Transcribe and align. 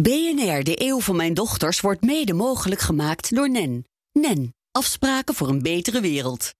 BNR, 0.00 0.62
de 0.62 0.82
eeuw 0.82 1.00
van 1.00 1.16
mijn 1.16 1.34
dochters, 1.34 1.80
wordt 1.80 2.02
mede 2.02 2.32
mogelijk 2.32 2.80
gemaakt 2.80 3.34
door 3.34 3.50
NEN. 3.50 3.86
NEN, 4.12 4.54
afspraken 4.70 5.34
voor 5.34 5.48
een 5.48 5.62
betere 5.62 6.00
wereld. 6.00 6.54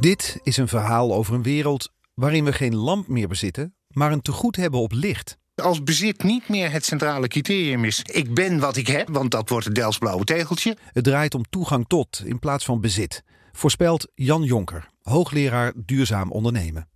Dit 0.00 0.38
is 0.42 0.56
een 0.56 0.68
verhaal 0.68 1.14
over 1.14 1.34
een 1.34 1.42
wereld 1.42 1.92
waarin 2.14 2.44
we 2.44 2.52
geen 2.52 2.76
lamp 2.76 3.08
meer 3.08 3.28
bezitten, 3.28 3.76
maar 3.88 4.12
een 4.12 4.22
tegoed 4.22 4.56
hebben 4.56 4.80
op 4.80 4.92
licht. 4.92 5.38
Als 5.54 5.82
bezit 5.82 6.22
niet 6.22 6.48
meer 6.48 6.72
het 6.72 6.84
centrale 6.84 7.28
criterium 7.28 7.84
is. 7.84 8.02
Ik 8.02 8.34
ben 8.34 8.58
wat 8.58 8.76
ik 8.76 8.86
heb, 8.86 9.08
want 9.08 9.30
dat 9.30 9.48
wordt 9.48 9.64
het 9.64 9.74
Delftsblauwe 9.74 10.24
tegeltje. 10.24 10.76
Het 10.92 11.04
draait 11.04 11.34
om 11.34 11.44
toegang 11.50 11.86
tot 11.86 12.22
in 12.24 12.38
plaats 12.38 12.64
van 12.64 12.80
bezit, 12.80 13.22
voorspelt 13.52 14.10
Jan 14.14 14.42
Jonker, 14.42 14.88
hoogleraar 15.02 15.72
duurzaam 15.76 16.30
ondernemen. 16.30 16.88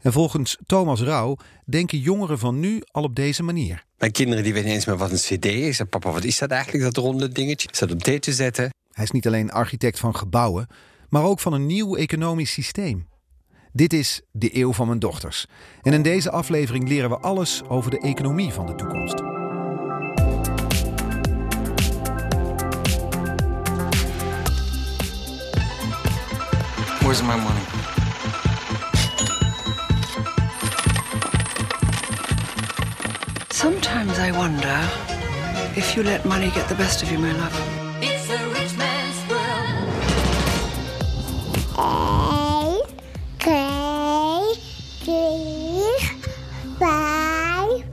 En 0.00 0.12
volgens 0.12 0.58
Thomas 0.66 1.00
Rauw 1.00 1.36
denken 1.64 1.98
jongeren 1.98 2.38
van 2.38 2.60
nu 2.60 2.82
al 2.90 3.02
op 3.02 3.14
deze 3.14 3.42
manier. 3.42 3.84
Mijn 3.98 4.12
kinderen 4.12 4.44
die 4.44 4.52
weten 4.52 4.70
eens 4.70 4.84
meer 4.84 4.96
wat 4.96 5.10
een 5.10 5.38
cd 5.38 5.44
is. 5.44 5.80
En 5.80 5.88
papa, 5.88 6.10
wat 6.10 6.24
is 6.24 6.38
dat 6.38 6.50
eigenlijk, 6.50 6.84
dat 6.84 6.96
ronde 6.96 7.28
dingetje? 7.28 7.68
Is 7.72 7.78
dat 7.78 7.92
op 7.92 8.04
dit 8.04 8.22
te 8.22 8.32
zetten? 8.32 8.72
Hij 8.92 9.04
is 9.04 9.10
niet 9.10 9.26
alleen 9.26 9.50
architect 9.50 9.98
van 9.98 10.16
gebouwen, 10.16 10.66
maar 11.08 11.24
ook 11.24 11.40
van 11.40 11.52
een 11.52 11.66
nieuw 11.66 11.96
economisch 11.96 12.52
systeem. 12.52 13.08
Dit 13.72 13.92
is 13.92 14.20
de 14.30 14.56
eeuw 14.56 14.72
van 14.72 14.86
mijn 14.86 14.98
dochters. 14.98 15.46
En 15.82 15.92
in 15.92 16.02
deze 16.02 16.30
aflevering 16.30 16.88
leren 16.88 17.10
we 17.10 17.18
alles 17.18 17.62
over 17.68 17.90
de 17.90 18.00
economie 18.00 18.52
van 18.52 18.66
de 18.66 18.74
toekomst. 18.74 19.22
Where's 27.00 27.22
my 27.22 27.36
money? 27.36 27.83
Sometimes 33.94 34.18
I 34.18 34.32
wonder 34.32 34.88
if 35.76 35.94
you 35.94 36.02
let 36.02 36.24
money 36.24 36.50
get 36.50 36.68
the 36.68 36.74
best 36.74 37.02
of 37.02 37.10
you, 37.10 37.18
my 37.18 37.32
love. 37.32 37.60
It's 38.00 38.28
a 38.28 38.48
rich 38.48 38.76
man's 38.76 39.26
world. 39.28 39.86
Twee, 43.36 44.56
drie, 45.04 45.84
vijf, 46.78 47.84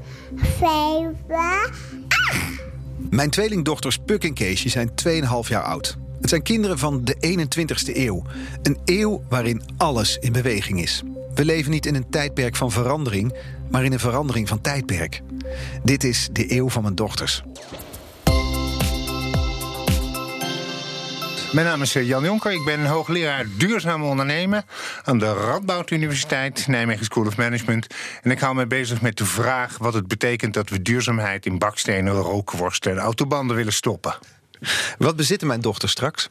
zeven, 0.60 1.72
Mijn 3.10 3.30
tweelingdochters 3.30 3.98
Puk 4.06 4.24
en 4.24 4.34
Keesje 4.34 4.70
zijn 4.70 4.90
2,5 4.90 5.48
jaar 5.48 5.64
oud. 5.64 5.98
Het 6.22 6.30
zijn 6.30 6.42
kinderen 6.42 6.78
van 6.78 7.04
de 7.04 7.16
21ste 7.16 7.96
eeuw. 7.96 8.24
Een 8.62 8.78
eeuw 8.86 9.24
waarin 9.30 9.62
alles 9.78 10.18
in 10.18 10.32
beweging 10.32 10.82
is. 10.82 11.04
We 11.42 11.48
leven 11.48 11.72
niet 11.72 11.86
in 11.86 11.96
een 11.96 12.10
tijdperk 12.10 12.56
van 12.56 12.72
verandering, 12.72 13.34
maar 13.72 13.84
in 13.84 13.92
een 13.92 14.00
verandering 14.00 14.48
van 14.48 14.62
tijdperk. 14.62 15.22
Dit 15.84 16.04
is 16.04 16.30
de 16.32 16.56
eeuw 16.56 16.70
van 16.70 16.82
mijn 16.82 16.96
dochters. 16.96 17.44
Mijn 21.52 21.66
naam 21.66 21.82
is 21.82 21.96
eh, 21.96 22.08
Jan 22.08 22.24
Jonker. 22.24 22.52
Ik 22.52 22.66
ben 22.66 22.86
hoogleraar 22.86 23.46
duurzaam 23.58 24.04
ondernemen 24.04 24.66
aan 25.04 25.18
de 25.18 25.34
Radboud 25.34 25.92
Universiteit, 25.92 26.68
Nijmegen 26.68 27.06
School 27.06 27.26
of 27.26 27.38
Management. 27.38 27.88
En 28.22 28.32
ik 28.32 28.40
hou 28.40 28.56
me 28.56 28.68
bezig 28.68 29.02
met 29.02 29.18
de 29.18 29.26
vraag 29.26 29.78
wat 29.78 29.94
het 29.94 30.08
betekent 30.08 30.54
dat 30.54 30.70
we 30.70 30.82
duurzaamheid 30.82 31.46
in 31.46 31.58
bakstenen, 31.58 32.14
rookworsten 32.14 32.92
en 32.92 32.98
autobanden 32.98 33.56
willen 33.56 33.74
stoppen. 33.74 34.18
Wat 34.98 35.16
bezitten 35.16 35.48
mijn 35.48 35.62
dochters 35.62 35.92
straks? 35.92 36.30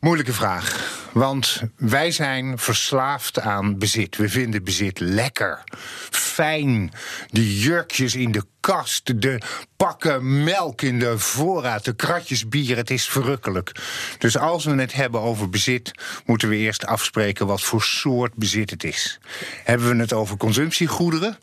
Moeilijke 0.00 0.32
vraag. 0.32 0.94
Want 1.12 1.62
wij 1.76 2.10
zijn 2.10 2.58
verslaafd 2.58 3.40
aan 3.40 3.78
bezit. 3.78 4.16
We 4.16 4.28
vinden 4.28 4.64
bezit 4.64 5.00
lekker. 5.00 5.64
Fijn. 6.10 6.92
De 7.30 7.58
jurkjes 7.58 8.14
in 8.14 8.32
de 8.32 8.42
kast. 8.60 9.20
De 9.20 9.40
pakken 9.76 10.44
melk 10.44 10.82
in 10.82 10.98
de 10.98 11.18
voorraad. 11.18 11.84
De 11.84 11.94
kratjes 11.94 12.48
bier. 12.48 12.76
Het 12.76 12.90
is 12.90 13.08
verrukkelijk. 13.08 13.72
Dus 14.18 14.38
als 14.38 14.64
we 14.64 14.74
het 14.74 14.92
hebben 14.92 15.20
over 15.20 15.48
bezit, 15.48 15.92
moeten 16.26 16.48
we 16.48 16.56
eerst 16.56 16.86
afspreken 16.86 17.46
wat 17.46 17.62
voor 17.62 17.82
soort 17.82 18.34
bezit 18.34 18.70
het 18.70 18.84
is. 18.84 19.18
Hebben 19.64 19.88
we 19.88 20.02
het 20.02 20.12
over 20.12 20.36
consumptiegoederen? 20.36 21.38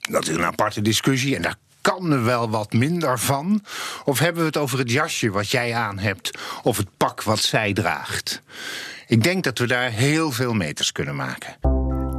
Dat 0.00 0.28
is 0.28 0.36
een 0.36 0.44
aparte 0.44 0.82
discussie 0.82 1.36
en 1.36 1.42
daar 1.42 1.56
kan 1.82 2.12
er 2.12 2.24
wel 2.24 2.50
wat 2.50 2.72
minder 2.72 3.18
van. 3.18 3.62
Of 4.04 4.18
hebben 4.18 4.40
we 4.40 4.46
het 4.46 4.56
over 4.56 4.78
het 4.78 4.90
jasje 4.90 5.30
wat 5.30 5.50
jij 5.50 5.74
aan 5.74 5.98
hebt 5.98 6.38
of 6.62 6.76
het 6.76 6.88
pak 6.96 7.22
wat 7.22 7.38
zij 7.38 7.72
draagt? 7.72 8.42
Ik 9.06 9.22
denk 9.22 9.44
dat 9.44 9.58
we 9.58 9.66
daar 9.66 9.90
heel 9.90 10.30
veel 10.30 10.52
meters 10.52 10.92
kunnen 10.92 11.16
maken. 11.16 11.56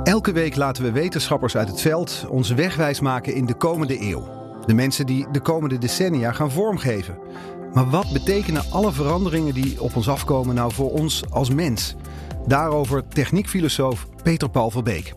Elke 0.04 0.32
week 0.32 0.56
laten 0.56 0.84
we 0.84 0.92
wetenschappers 0.92 1.56
uit 1.56 1.68
het 1.68 1.82
veld 1.82 2.26
ons 2.30 2.50
wegwijs 2.50 3.00
maken 3.00 3.34
in 3.34 3.46
de 3.46 3.54
komende 3.54 4.02
eeuw. 4.02 4.42
De 4.66 4.74
mensen 4.74 5.06
die 5.06 5.28
de 5.32 5.40
komende 5.42 5.78
decennia 5.78 6.32
gaan 6.32 6.52
vormgeven. 6.52 7.18
Maar 7.74 7.90
wat 7.90 8.14
betekenen 8.14 8.72
alle 8.72 8.92
veranderingen 8.92 9.54
die 9.54 9.82
op 9.82 9.96
ons 9.96 10.10
afkomen 10.10 10.56
nou 10.56 10.74
voor 10.74 10.92
ons 10.92 11.24
als 11.30 11.50
mens? 11.50 11.96
Daarover 12.48 13.08
techniekfilosoof 13.08 14.08
Peter 14.24 14.50
Paul 14.50 14.70
Verbeek. 14.72 15.14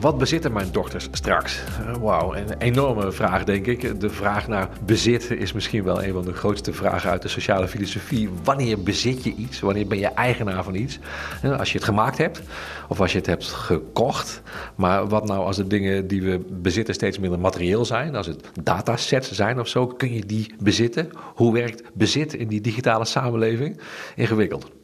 Wat 0.00 0.18
bezitten 0.18 0.52
mijn 0.52 0.72
dochters 0.72 1.08
straks? 1.12 1.62
Uh, 1.80 1.96
Wauw, 1.96 2.34
een 2.34 2.58
enorme 2.58 3.12
vraag 3.12 3.44
denk 3.44 3.66
ik. 3.66 4.00
De 4.00 4.10
vraag 4.10 4.48
naar 4.48 4.68
bezit 4.84 5.30
is 5.30 5.52
misschien 5.52 5.84
wel 5.84 6.04
een 6.04 6.12
van 6.12 6.24
de 6.24 6.32
grootste 6.32 6.72
vragen 6.72 7.10
uit 7.10 7.22
de 7.22 7.28
sociale 7.28 7.68
filosofie. 7.68 8.28
Wanneer 8.44 8.82
bezit 8.82 9.24
je 9.24 9.34
iets? 9.34 9.60
Wanneer 9.60 9.86
ben 9.86 9.98
je 9.98 10.06
eigenaar 10.06 10.64
van 10.64 10.74
iets? 10.74 10.98
En 11.42 11.58
als 11.58 11.72
je 11.72 11.78
het 11.78 11.86
gemaakt 11.86 12.18
hebt 12.18 12.42
of 12.88 13.00
als 13.00 13.12
je 13.12 13.18
het 13.18 13.26
hebt 13.26 13.46
gekocht. 13.46 14.42
Maar 14.74 15.08
wat 15.08 15.26
nou 15.26 15.44
als 15.44 15.56
de 15.56 15.66
dingen 15.66 16.06
die 16.06 16.22
we 16.22 16.40
bezitten 16.50 16.94
steeds 16.94 17.18
minder 17.18 17.38
materieel 17.38 17.84
zijn? 17.84 18.16
Als 18.16 18.26
het 18.26 18.50
datasets 18.62 19.32
zijn 19.32 19.60
of 19.60 19.68
zo, 19.68 19.86
kun 19.86 20.12
je 20.12 20.26
die 20.26 20.54
bezitten? 20.62 21.10
Hoe 21.34 21.52
werkt 21.52 21.82
bezit 21.94 22.34
in 22.34 22.48
die 22.48 22.60
digitale 22.60 23.04
samenleving? 23.04 23.80
Ingewikkeld. 24.16 24.79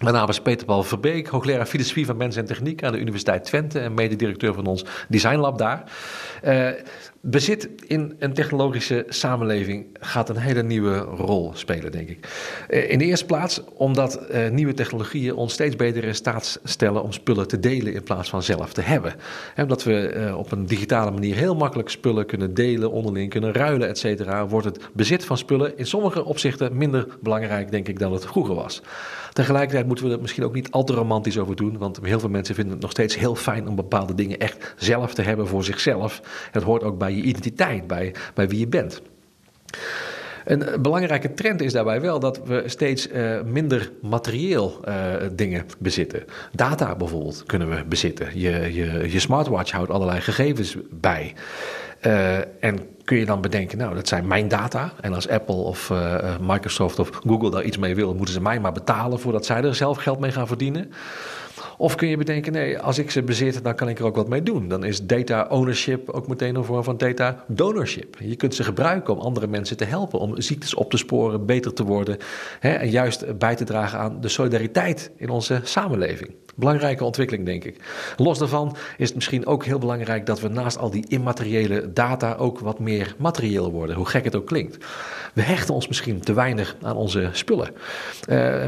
Mijn 0.00 0.14
naam 0.14 0.28
is 0.28 0.40
Peter 0.40 0.66
Paul 0.66 0.82
Verbeek, 0.82 1.28
hoogleraar 1.28 1.66
filosofie 1.66 2.06
van 2.06 2.16
mens 2.16 2.36
en 2.36 2.44
techniek 2.44 2.84
aan 2.84 2.92
de 2.92 2.98
Universiteit 2.98 3.44
Twente 3.44 3.80
en 3.80 3.94
mededirecteur 3.94 4.54
van 4.54 4.66
ons 4.66 4.84
designlab 5.08 5.58
daar. 5.58 5.82
Uh, 6.44 6.70
bezit 7.24 7.68
in 7.86 8.14
een 8.18 8.32
technologische 8.32 9.04
samenleving 9.08 9.86
gaat 10.00 10.28
een 10.28 10.36
hele 10.36 10.62
nieuwe 10.62 10.98
rol 10.98 11.50
spelen, 11.54 11.92
denk 11.92 12.08
ik. 12.08 12.28
Uh, 12.68 12.90
in 12.90 12.98
de 12.98 13.04
eerste 13.04 13.26
plaats 13.26 13.62
omdat 13.74 14.20
uh, 14.30 14.48
nieuwe 14.48 14.74
technologieën 14.74 15.34
ons 15.34 15.52
steeds 15.52 15.76
beter 15.76 16.04
in 16.04 16.14
staat 16.14 16.60
stellen 16.64 17.02
om 17.02 17.12
spullen 17.12 17.48
te 17.48 17.60
delen 17.60 17.94
in 17.94 18.02
plaats 18.02 18.28
van 18.28 18.42
zelf 18.42 18.72
te 18.72 18.80
hebben. 18.80 19.14
En 19.54 19.62
omdat 19.62 19.82
we 19.84 20.32
op 20.36 20.52
een 20.52 20.66
digitale 20.66 21.10
manier 21.10 21.36
heel 21.36 21.54
makkelijk 21.54 21.88
spullen 21.88 22.26
kunnen 22.26 22.54
delen, 22.54 22.90
onderling 22.90 23.30
kunnen 23.30 23.52
ruilen, 23.52 23.88
et 23.88 23.98
cetera, 23.98 24.46
wordt 24.46 24.66
het 24.66 24.78
bezit 24.92 25.24
van 25.24 25.38
spullen 25.38 25.78
in 25.78 25.86
sommige 25.86 26.24
opzichten 26.24 26.76
minder 26.76 27.06
belangrijk, 27.20 27.70
denk 27.70 27.88
ik, 27.88 27.98
dan 27.98 28.12
het 28.12 28.26
vroeger 28.26 28.54
was. 28.54 28.82
Tegelijkertijd 29.32 29.86
moeten 29.86 30.06
we 30.06 30.12
er 30.12 30.20
misschien 30.20 30.44
ook 30.44 30.54
niet 30.54 30.70
al 30.70 30.84
te 30.84 30.94
romantisch 30.94 31.38
over 31.38 31.56
doen, 31.56 31.78
want 31.78 31.98
heel 32.02 32.20
veel 32.20 32.28
mensen 32.28 32.54
vinden 32.54 32.72
het 32.72 32.82
nog 32.82 32.90
steeds 32.90 33.16
heel 33.16 33.34
fijn 33.34 33.68
om 33.68 33.74
bepaalde 33.74 34.14
dingen 34.14 34.38
echt 34.38 34.74
zelf 34.76 35.14
te 35.14 35.22
hebben 35.22 35.46
voor 35.46 35.64
zichzelf. 35.64 36.20
Het 36.50 36.62
hoort 36.62 36.82
ook 36.82 36.98
bij 36.98 37.11
je 37.16 37.22
identiteit, 37.22 37.86
bij, 37.86 38.14
bij 38.34 38.48
wie 38.48 38.58
je 38.58 38.66
bent. 38.66 39.02
Een 40.44 40.82
belangrijke 40.82 41.34
trend 41.34 41.62
is 41.62 41.72
daarbij 41.72 42.00
wel 42.00 42.20
dat 42.20 42.40
we 42.44 42.62
steeds 42.66 43.08
uh, 43.08 43.40
minder 43.42 43.90
materieel 44.00 44.80
uh, 44.88 44.94
dingen 45.32 45.66
bezitten. 45.78 46.24
Data 46.52 46.94
bijvoorbeeld 46.94 47.42
kunnen 47.46 47.70
we 47.70 47.84
bezitten. 47.84 48.28
Je, 48.34 48.74
je, 48.74 49.10
je 49.12 49.20
smartwatch 49.20 49.70
houdt 49.70 49.90
allerlei 49.90 50.20
gegevens 50.20 50.76
bij. 50.90 51.34
En 52.60 52.78
kun 53.04 53.16
je 53.16 53.24
dan 53.24 53.40
bedenken, 53.40 53.78
nou, 53.78 53.94
dat 53.94 54.08
zijn 54.08 54.26
mijn 54.26 54.48
data. 54.48 54.92
En 55.00 55.14
als 55.14 55.28
Apple 55.28 55.54
of 55.54 55.92
Microsoft 56.40 56.98
of 56.98 57.10
Google 57.26 57.50
daar 57.50 57.64
iets 57.64 57.78
mee 57.78 57.94
wil, 57.94 58.14
moeten 58.14 58.34
ze 58.34 58.40
mij 58.40 58.60
maar 58.60 58.72
betalen 58.72 59.20
voordat 59.20 59.46
zij 59.46 59.62
er 59.62 59.74
zelf 59.74 59.98
geld 59.98 60.20
mee 60.20 60.32
gaan 60.32 60.46
verdienen. 60.46 60.92
Of 61.78 61.94
kun 61.94 62.08
je 62.08 62.16
bedenken, 62.16 62.52
nee, 62.52 62.78
als 62.78 62.98
ik 62.98 63.10
ze 63.10 63.22
bezit, 63.22 63.64
dan 63.64 63.74
kan 63.74 63.88
ik 63.88 63.98
er 63.98 64.04
ook 64.04 64.16
wat 64.16 64.28
mee 64.28 64.42
doen. 64.42 64.68
Dan 64.68 64.84
is 64.84 65.06
data 65.06 65.46
ownership 65.48 66.10
ook 66.10 66.28
meteen 66.28 66.54
een 66.54 66.64
vorm 66.64 66.84
van 66.84 66.96
data 66.96 67.44
donorship. 67.48 68.16
Je 68.18 68.36
kunt 68.36 68.54
ze 68.54 68.64
gebruiken 68.64 69.14
om 69.14 69.20
andere 69.20 69.46
mensen 69.46 69.76
te 69.76 69.84
helpen, 69.84 70.18
om 70.18 70.40
ziektes 70.40 70.74
op 70.74 70.90
te 70.90 70.96
sporen, 70.96 71.46
beter 71.46 71.72
te 71.72 71.84
worden. 71.84 72.16
Hè, 72.60 72.70
en 72.70 72.90
juist 72.90 73.38
bij 73.38 73.54
te 73.54 73.64
dragen 73.64 73.98
aan 73.98 74.20
de 74.20 74.28
solidariteit 74.28 75.10
in 75.16 75.30
onze 75.30 75.60
samenleving. 75.62 76.30
Belangrijke 76.54 77.04
ontwikkeling, 77.04 77.46
denk 77.46 77.64
ik. 77.64 77.76
Los 78.16 78.38
daarvan 78.38 78.76
is 78.96 79.06
het 79.06 79.14
misschien 79.14 79.46
ook 79.46 79.64
heel 79.64 79.78
belangrijk 79.78 80.26
dat 80.26 80.40
we 80.40 80.48
naast 80.48 80.78
al 80.78 80.90
die 80.90 81.04
immateriële 81.08 81.92
data 81.92 82.34
ook 82.34 82.58
wat 82.58 82.78
meer 82.78 83.14
materieel 83.18 83.70
worden, 83.70 83.96
hoe 83.96 84.06
gek 84.06 84.24
het 84.24 84.36
ook 84.36 84.46
klinkt. 84.46 84.84
We 85.34 85.42
hechten 85.42 85.74
ons 85.74 85.88
misschien 85.88 86.20
te 86.20 86.32
weinig 86.32 86.76
aan 86.82 86.96
onze 86.96 87.28
spullen. 87.32 87.68
Uh, 87.68 87.74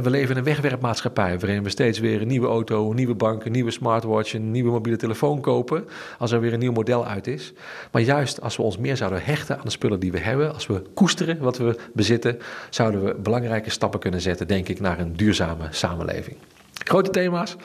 we 0.01 0.11
leven 0.11 0.31
in 0.31 0.37
een 0.37 0.45
wegwerpmaatschappij 0.45 1.39
waarin 1.39 1.63
we 1.63 1.71
steeds 1.71 1.99
weer 1.99 2.21
een 2.21 2.29
nieuwe 2.29 2.47
auto, 2.47 2.91
een 2.91 2.97
nieuwe 2.97 3.15
bank, 3.15 3.45
een 3.45 3.53
nieuwe 3.53 3.71
smartwatch, 3.71 4.35
een 4.35 4.51
nieuwe 4.51 4.71
mobiele 4.71 4.99
telefoon 4.99 5.41
kopen 5.41 5.85
als 6.19 6.33
er 6.33 6.41
weer 6.41 6.53
een 6.53 6.59
nieuw 6.59 6.73
model 6.73 7.07
uit 7.07 7.27
is. 7.27 7.53
Maar 7.91 8.03
juist 8.03 8.41
als 8.41 8.57
we 8.57 8.63
ons 8.63 8.79
meer 8.79 8.97
zouden 8.97 9.25
hechten 9.25 9.57
aan 9.57 9.65
de 9.65 9.71
spullen 9.71 10.01
die 10.01 10.13
we 10.13 10.19
hebben, 10.19 10.55
als 10.55 10.67
we 10.67 10.83
koesteren 10.95 11.39
wat 11.39 11.59
we 11.59 11.77
bezitten, 11.93 12.39
zouden 12.71 13.05
we 13.05 13.15
belangrijke 13.15 13.71
stappen 13.71 14.01
kunnen 14.01 14.21
zetten, 14.21 14.49
denk 14.49 14.69
ik, 14.69 14.81
naar 14.81 14.99
een 14.99 15.17
duurzame 15.17 15.67
samenleving. 15.71 16.37
Grote 16.85 17.11
thema's. 17.11 17.57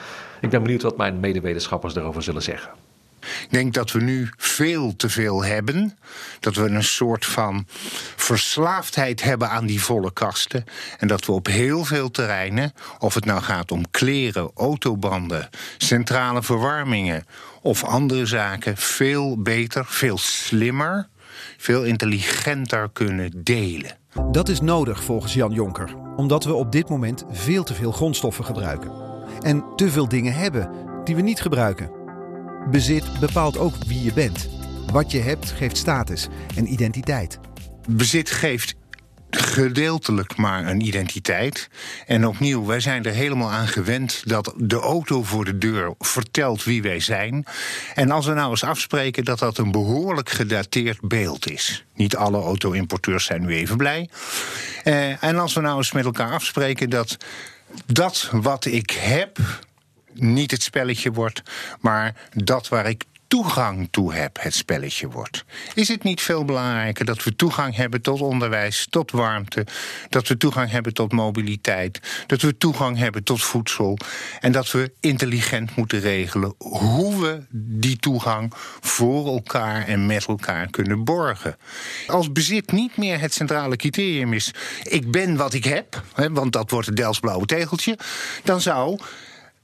Ik 0.41 0.49
ben 0.49 0.63
benieuwd 0.63 0.81
wat 0.81 0.97
mijn 0.97 1.19
medewetenschappers 1.19 1.95
erover 1.95 2.23
zullen 2.23 2.41
zeggen. 2.41 2.71
Ik 3.19 3.47
denk 3.49 3.73
dat 3.73 3.91
we 3.91 4.01
nu 4.01 4.29
veel 4.37 4.95
te 4.95 5.09
veel 5.09 5.43
hebben. 5.43 5.97
Dat 6.39 6.55
we 6.55 6.69
een 6.69 6.83
soort 6.83 7.25
van 7.25 7.65
verslaafdheid 8.15 9.23
hebben 9.23 9.49
aan 9.49 9.65
die 9.65 9.81
volle 9.81 10.13
kasten. 10.13 10.65
En 10.97 11.07
dat 11.07 11.25
we 11.25 11.31
op 11.31 11.47
heel 11.47 11.85
veel 11.85 12.11
terreinen, 12.11 12.73
of 12.99 13.13
het 13.13 13.25
nou 13.25 13.41
gaat 13.41 13.71
om 13.71 13.91
kleren, 13.91 14.51
autobanden, 14.55 15.49
centrale 15.77 16.43
verwarmingen 16.43 17.25
of 17.61 17.83
andere 17.83 18.25
zaken, 18.25 18.77
veel 18.77 19.41
beter, 19.41 19.85
veel 19.85 20.17
slimmer, 20.17 21.07
veel 21.57 21.83
intelligenter 21.83 22.89
kunnen 22.93 23.31
delen. 23.43 23.97
Dat 24.31 24.49
is 24.49 24.61
nodig 24.61 25.03
volgens 25.03 25.33
Jan 25.33 25.53
Jonker, 25.53 25.95
omdat 26.15 26.43
we 26.43 26.53
op 26.53 26.71
dit 26.71 26.89
moment 26.89 27.23
veel 27.31 27.63
te 27.63 27.73
veel 27.73 27.91
grondstoffen 27.91 28.45
gebruiken. 28.45 29.08
En 29.41 29.63
te 29.75 29.89
veel 29.89 30.07
dingen 30.07 30.33
hebben 30.33 30.69
die 31.03 31.15
we 31.15 31.21
niet 31.21 31.41
gebruiken. 31.41 31.91
Bezit 32.71 33.19
bepaalt 33.19 33.57
ook 33.57 33.75
wie 33.87 34.03
je 34.03 34.13
bent. 34.13 34.49
Wat 34.91 35.11
je 35.11 35.19
hebt 35.19 35.51
geeft 35.51 35.77
status 35.77 36.27
en 36.55 36.71
identiteit. 36.71 37.39
Bezit 37.89 38.31
geeft 38.31 38.75
gedeeltelijk 39.29 40.35
maar 40.37 40.67
een 40.67 40.81
identiteit. 40.81 41.69
En 42.05 42.27
opnieuw, 42.27 42.65
wij 42.65 42.79
zijn 42.79 43.05
er 43.05 43.13
helemaal 43.13 43.51
aan 43.51 43.67
gewend 43.67 44.21
dat 44.25 44.53
de 44.57 44.79
auto 44.79 45.23
voor 45.23 45.45
de 45.45 45.57
deur 45.57 45.93
vertelt 45.99 46.63
wie 46.63 46.81
wij 46.81 46.99
zijn. 46.99 47.45
En 47.95 48.11
als 48.11 48.25
we 48.25 48.33
nou 48.33 48.49
eens 48.49 48.63
afspreken 48.63 49.25
dat 49.25 49.39
dat 49.39 49.57
een 49.57 49.71
behoorlijk 49.71 50.29
gedateerd 50.29 51.01
beeld 51.01 51.49
is. 51.49 51.85
Niet 51.93 52.15
alle 52.15 52.41
auto-importeurs 52.41 53.25
zijn 53.25 53.45
nu 53.45 53.55
even 53.55 53.77
blij. 53.77 54.09
Eh, 54.83 55.23
en 55.23 55.37
als 55.37 55.53
we 55.53 55.61
nou 55.61 55.77
eens 55.77 55.91
met 55.91 56.05
elkaar 56.05 56.31
afspreken 56.31 56.89
dat 56.89 57.17
dat 57.85 58.29
wat 58.31 58.65
ik 58.65 58.91
heb 58.91 59.37
niet 60.13 60.51
het 60.51 60.63
spelletje 60.63 61.11
wordt, 61.11 61.41
maar 61.79 62.15
dat 62.33 62.67
waar 62.67 62.89
ik 62.89 63.03
toegang 63.29 63.87
toe 63.91 64.13
heb, 64.13 64.37
het 64.41 64.53
spelletje 64.53 65.09
wordt. 65.09 65.45
Is 65.73 65.87
het 65.87 66.03
niet 66.03 66.21
veel 66.21 66.45
belangrijker 66.45 67.05
dat 67.05 67.23
we 67.23 67.35
toegang 67.35 67.75
hebben 67.75 68.01
tot 68.01 68.21
onderwijs, 68.21 68.87
tot 68.89 69.11
warmte, 69.11 69.65
dat 70.09 70.27
we 70.27 70.37
toegang 70.37 70.71
hebben 70.71 70.93
tot 70.93 71.11
mobiliteit, 71.11 71.99
dat 72.27 72.41
we 72.41 72.57
toegang 72.57 72.97
hebben 72.97 73.23
tot 73.23 73.43
voedsel 73.43 73.97
en 74.39 74.51
dat 74.51 74.71
we 74.71 74.91
intelligent 74.99 75.75
moeten 75.75 75.99
regelen 75.99 76.53
hoe 76.57 77.21
we 77.21 77.43
die 77.51 77.97
toegang 77.97 78.53
voor 78.79 79.27
elkaar 79.27 79.87
en 79.87 80.05
met 80.05 80.25
elkaar 80.25 80.69
kunnen 80.69 81.03
borgen? 81.03 81.57
Als 82.07 82.31
bezit 82.31 82.71
niet 82.71 82.97
meer 82.97 83.19
het 83.19 83.33
centrale 83.33 83.75
criterium 83.75 84.33
is, 84.33 84.53
ik 84.83 85.11
ben 85.11 85.35
wat 85.35 85.53
ik 85.53 85.63
heb, 85.63 86.03
want 86.31 86.53
dat 86.53 86.71
wordt 86.71 86.87
het 86.87 86.95
Delsblauwe 86.95 87.45
tegeltje, 87.45 87.97
dan 88.43 88.61
zou 88.61 88.99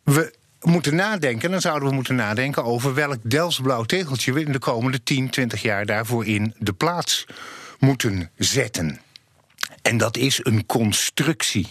we 0.04 0.34
moeten 0.66 0.96
nadenken, 0.96 1.52
dan 1.52 1.62
zouden 1.62 1.90
we 1.90 1.96
moeten 1.96 2.16
nadenken 2.16 2.64
over 2.64 2.94
welk 2.94 3.18
Delsblauw 3.22 3.84
tegeltje 3.84 4.34
we 4.34 4.44
in 4.44 4.52
de 4.52 4.60
komende 4.60 5.04
10, 5.04 5.30
20 5.30 5.62
jaar 5.62 5.86
daarvoor 5.86 6.26
in 6.26 6.54
de 6.58 6.74
plaats 6.74 7.26
moeten 7.80 8.32
zetten. 8.38 9.00
En 9.82 9.98
dat 9.98 10.18
is 10.18 10.40
een 10.44 10.66
constructie. 10.66 11.68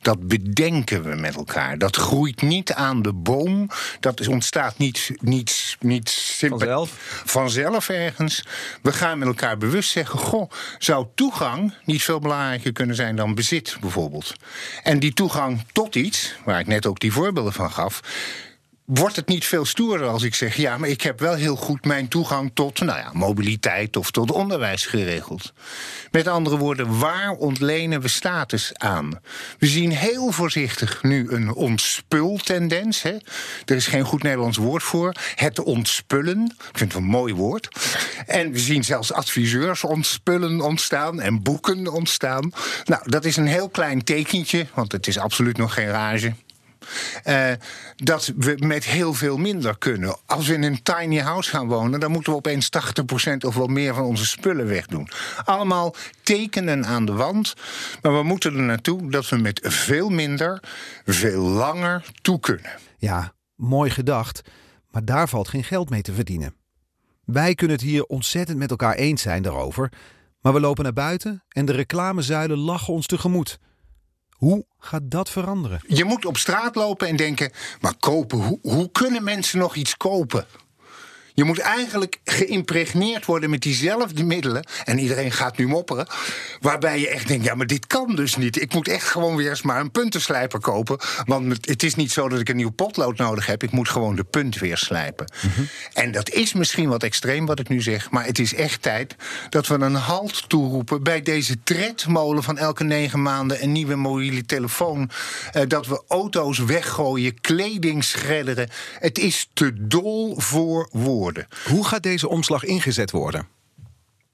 Dat 0.00 0.28
bedenken 0.28 1.02
we 1.02 1.14
met 1.14 1.36
elkaar. 1.36 1.78
Dat 1.78 1.96
groeit 1.96 2.42
niet 2.42 2.72
aan 2.72 3.02
de 3.02 3.12
boom. 3.12 3.68
Dat 4.00 4.28
ontstaat 4.28 4.78
niet, 4.78 5.10
niet, 5.20 5.76
niet 5.80 6.08
simpa- 6.08 6.56
Vanzelf? 6.58 7.22
vanzelf 7.24 7.88
ergens. 7.88 8.44
We 8.82 8.92
gaan 8.92 9.18
met 9.18 9.28
elkaar 9.28 9.58
bewust 9.58 9.90
zeggen: 9.90 10.18
Goh, 10.18 10.50
zou 10.78 11.06
toegang 11.14 11.74
niet 11.84 12.02
veel 12.02 12.18
belangrijker 12.20 12.72
kunnen 12.72 12.96
zijn 12.96 13.16
dan 13.16 13.34
bezit, 13.34 13.76
bijvoorbeeld? 13.80 14.34
En 14.82 14.98
die 14.98 15.12
toegang 15.12 15.64
tot 15.72 15.94
iets, 15.94 16.34
waar 16.44 16.60
ik 16.60 16.66
net 16.66 16.86
ook 16.86 17.00
die 17.00 17.12
voorbeelden 17.12 17.52
van 17.52 17.70
gaf. 17.70 18.00
Wordt 18.94 19.16
het 19.16 19.28
niet 19.28 19.44
veel 19.44 19.64
stoerder 19.64 20.08
als 20.08 20.22
ik 20.22 20.34
zeg: 20.34 20.56
ja, 20.56 20.78
maar 20.78 20.88
ik 20.88 21.02
heb 21.02 21.20
wel 21.20 21.34
heel 21.34 21.56
goed 21.56 21.84
mijn 21.84 22.08
toegang 22.08 22.50
tot 22.54 22.80
nou 22.80 22.98
ja, 22.98 23.10
mobiliteit 23.12 23.96
of 23.96 24.10
tot 24.10 24.30
onderwijs 24.30 24.86
geregeld? 24.86 25.52
Met 26.10 26.28
andere 26.28 26.56
woorden, 26.56 26.98
waar 26.98 27.30
ontlenen 27.30 28.00
we 28.00 28.08
status 28.08 28.70
aan? 28.74 29.20
We 29.58 29.66
zien 29.66 29.90
heel 29.90 30.30
voorzichtig 30.30 31.02
nu 31.02 31.30
een 31.30 31.54
ontspultendens. 31.54 33.02
Hè? 33.02 33.16
Er 33.64 33.76
is 33.76 33.86
geen 33.86 34.04
goed 34.04 34.22
Nederlands 34.22 34.58
woord 34.58 34.82
voor. 34.82 35.14
Het 35.34 35.58
ontspullen. 35.58 36.54
Ik 36.70 36.78
vind 36.78 36.92
het 36.92 37.02
een 37.02 37.08
mooi 37.08 37.34
woord. 37.34 37.68
En 38.26 38.52
we 38.52 38.58
zien 38.58 38.84
zelfs 38.84 39.12
adviseurs 39.12 39.84
ontspullen 39.84 40.60
ontstaan 40.60 41.20
en 41.20 41.42
boeken 41.42 41.92
ontstaan. 41.92 42.52
Nou, 42.84 43.02
dat 43.10 43.24
is 43.24 43.36
een 43.36 43.46
heel 43.46 43.68
klein 43.68 44.04
tekentje, 44.04 44.66
want 44.74 44.92
het 44.92 45.06
is 45.06 45.18
absoluut 45.18 45.56
nog 45.56 45.74
geen 45.74 45.88
rage. 45.90 46.32
Eh, 47.22 47.52
dat 47.96 48.32
we 48.36 48.56
met 48.58 48.84
heel 48.84 49.14
veel 49.14 49.36
minder 49.36 49.78
kunnen. 49.78 50.16
Als 50.26 50.46
we 50.46 50.54
in 50.54 50.62
een 50.62 50.82
tiny 50.82 51.18
house 51.18 51.50
gaan 51.50 51.68
wonen, 51.68 52.00
dan 52.00 52.10
moeten 52.10 52.32
we 52.32 52.38
opeens 52.38 52.68
80% 52.68 53.44
of 53.44 53.54
wel 53.54 53.66
meer 53.66 53.94
van 53.94 54.04
onze 54.04 54.26
spullen 54.26 54.66
wegdoen. 54.66 55.08
Allemaal 55.44 55.94
tekenen 56.22 56.86
aan 56.86 57.04
de 57.04 57.12
wand. 57.12 57.54
Maar 58.02 58.16
we 58.16 58.22
moeten 58.22 58.54
er 58.56 58.62
naartoe 58.62 59.10
dat 59.10 59.28
we 59.28 59.36
met 59.36 59.60
veel 59.62 60.08
minder, 60.08 60.62
veel 61.04 61.42
langer 61.42 62.04
toe 62.22 62.40
kunnen. 62.40 62.70
Ja, 62.98 63.32
mooi 63.56 63.90
gedacht, 63.90 64.42
maar 64.90 65.04
daar 65.04 65.28
valt 65.28 65.48
geen 65.48 65.64
geld 65.64 65.90
mee 65.90 66.02
te 66.02 66.12
verdienen. 66.12 66.54
Wij 67.24 67.54
kunnen 67.54 67.76
het 67.76 67.84
hier 67.84 68.04
ontzettend 68.04 68.58
met 68.58 68.70
elkaar 68.70 68.94
eens 68.94 69.22
zijn 69.22 69.42
daarover, 69.42 69.92
maar 70.40 70.52
we 70.52 70.60
lopen 70.60 70.84
naar 70.84 70.92
buiten 70.92 71.44
en 71.48 71.64
de 71.64 71.72
reclamezuilen 71.72 72.58
lachen 72.58 72.92
ons 72.92 73.06
tegemoet. 73.06 73.58
Hoe 74.42 74.64
gaat 74.78 75.02
dat 75.04 75.30
veranderen? 75.30 75.80
Je 75.86 76.04
moet 76.04 76.24
op 76.24 76.36
straat 76.36 76.74
lopen 76.74 77.08
en 77.08 77.16
denken: 77.16 77.52
maar 77.80 77.94
kopen, 77.98 78.38
hoe, 78.38 78.58
hoe 78.62 78.90
kunnen 78.90 79.24
mensen 79.24 79.58
nog 79.58 79.74
iets 79.74 79.96
kopen? 79.96 80.46
Je 81.42 81.48
moet 81.48 81.58
eigenlijk 81.58 82.20
geïmpregneerd 82.24 83.24
worden 83.24 83.50
met 83.50 83.62
diezelfde 83.62 84.24
middelen. 84.24 84.66
En 84.84 84.98
iedereen 84.98 85.32
gaat 85.32 85.56
nu 85.56 85.66
mopperen. 85.66 86.06
Waarbij 86.60 87.00
je 87.00 87.08
echt 87.08 87.28
denkt: 87.28 87.44
ja, 87.44 87.54
maar 87.54 87.66
dit 87.66 87.86
kan 87.86 88.14
dus 88.14 88.36
niet. 88.36 88.60
Ik 88.60 88.74
moet 88.74 88.88
echt 88.88 89.06
gewoon 89.06 89.36
weer 89.36 89.50
eens 89.50 89.62
maar 89.62 89.80
een 89.80 89.90
puntenslijper 89.90 90.60
kopen. 90.60 90.98
Want 91.24 91.66
het 91.66 91.82
is 91.82 91.94
niet 91.94 92.12
zo 92.12 92.28
dat 92.28 92.40
ik 92.40 92.48
een 92.48 92.56
nieuw 92.56 92.70
potlood 92.70 93.18
nodig 93.18 93.46
heb. 93.46 93.62
Ik 93.62 93.70
moet 93.70 93.88
gewoon 93.88 94.16
de 94.16 94.24
punt 94.24 94.58
weer 94.58 94.76
slijpen. 94.76 95.32
En 95.92 96.12
dat 96.12 96.30
is 96.30 96.52
misschien 96.52 96.88
wat 96.88 97.02
extreem 97.02 97.46
wat 97.46 97.58
ik 97.58 97.68
nu 97.68 97.82
zeg. 97.82 98.10
Maar 98.10 98.24
het 98.24 98.38
is 98.38 98.54
echt 98.54 98.82
tijd 98.82 99.16
dat 99.48 99.66
we 99.66 99.74
een 99.74 99.94
halt 99.94 100.48
toeroepen 100.48 101.02
bij 101.02 101.22
deze 101.22 101.62
tredmolen 101.62 102.42
van 102.42 102.58
elke 102.58 102.84
negen 102.84 103.22
maanden 103.22 103.62
een 103.62 103.72
nieuwe 103.72 103.94
mobiele 103.94 104.44
telefoon. 104.44 105.10
Eh, 105.52 105.62
dat 105.68 105.86
we 105.86 106.02
auto's 106.08 106.58
weggooien, 106.58 107.40
kleding 107.40 108.04
schredderen. 108.04 108.68
Het 108.98 109.18
is 109.18 109.50
te 109.52 109.72
dol 109.86 110.40
voor 110.40 110.88
woorden. 110.92 111.31
Hoe 111.68 111.86
gaat 111.86 112.02
deze 112.02 112.28
omslag 112.28 112.64
ingezet 112.64 113.10
worden? 113.10 113.48